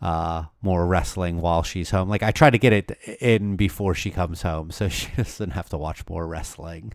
[0.02, 2.08] uh, more wrestling while she's home.
[2.08, 2.90] Like I try to get it
[3.20, 6.92] in before she comes home, so she doesn't have to watch more wrestling.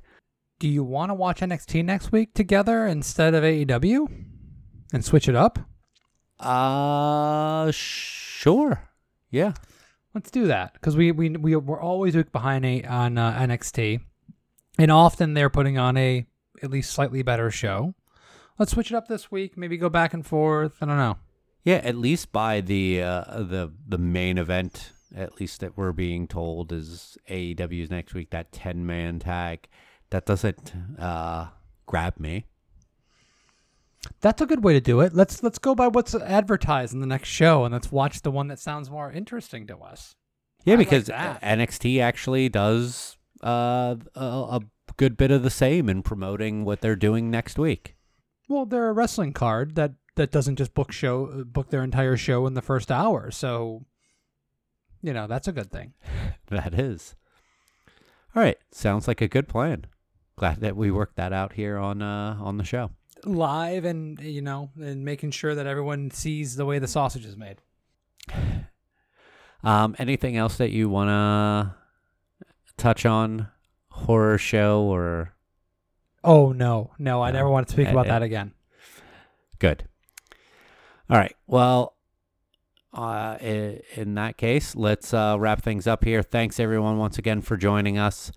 [0.59, 4.07] Do you want to watch NXT next week together instead of AEW
[4.93, 5.59] and switch it up?
[6.39, 8.89] Uh, sure.
[9.29, 9.53] Yeah.
[10.13, 13.33] Let's do that because we we we we're always a week behind a, on uh,
[13.33, 13.99] NXT,
[14.79, 16.25] and often they're putting on a
[16.63, 17.93] at least slightly better show.
[18.57, 19.57] Let's switch it up this week.
[19.57, 20.77] Maybe go back and forth.
[20.79, 21.17] I don't know.
[21.66, 26.28] Yeah, at least by the uh, the the main event, at least that we're being
[26.28, 28.30] told is AEW's next week.
[28.30, 29.68] That ten man tag,
[30.11, 31.47] that doesn't uh,
[31.88, 32.45] grab me.
[34.22, 35.16] That's a good way to do it.
[35.16, 38.47] Let's let's go by what's advertised in the next show, and let's watch the one
[38.49, 40.16] that sounds more interesting to us.
[40.66, 41.41] Yeah, I because that.
[41.41, 44.59] NXT actually does uh, a, a
[44.97, 47.95] good bit of the same in promoting what they're doing next week.
[48.47, 52.45] Well, they're a wrestling card that that doesn't just book show book their entire show
[52.47, 53.86] in the first hour, so
[55.01, 55.93] you know that's a good thing.
[56.49, 57.16] That is.
[58.36, 59.86] All right, sounds like a good plan.
[60.38, 62.91] Glad that we worked that out here on uh, on the show.
[63.24, 67.36] Live and you know, and making sure that everyone sees the way the sausage is
[67.38, 67.61] made.
[69.63, 71.76] Um, anything else that you want to
[72.78, 73.47] touch on?
[73.89, 75.34] Horror show or
[76.24, 78.09] Oh no, no, I never want to speak Eh, about eh.
[78.09, 78.51] that again.
[79.57, 79.86] good?
[81.09, 81.35] All right.
[81.47, 81.95] Well,
[82.93, 86.23] uh, in that case, let's uh, wrap things up here.
[86.23, 88.31] Thanks everyone once again for joining us.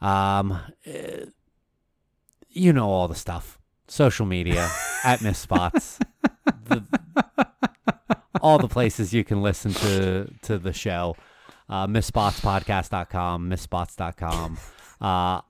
[0.00, 1.26] Um, eh,
[2.48, 3.58] you know all the stuff.
[3.86, 4.68] Social media
[5.04, 5.98] at Miss Spots.
[6.64, 6.84] the,
[8.40, 11.16] all the places you can listen to to the show.
[11.68, 14.58] Uh, MissSpotsPodcast.com, MissSpots.com,
[15.00, 15.40] uh,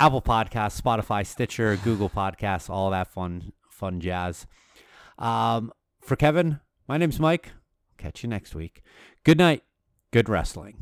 [0.00, 4.46] Apple Podcasts, Spotify, Stitcher, Google Podcasts, all that fun fun jazz.
[5.16, 5.72] Um,
[6.04, 7.52] for Kevin, my name's Mike.
[7.96, 8.82] catch you next week.
[9.24, 9.62] Good night.
[10.12, 10.76] Good wrestling.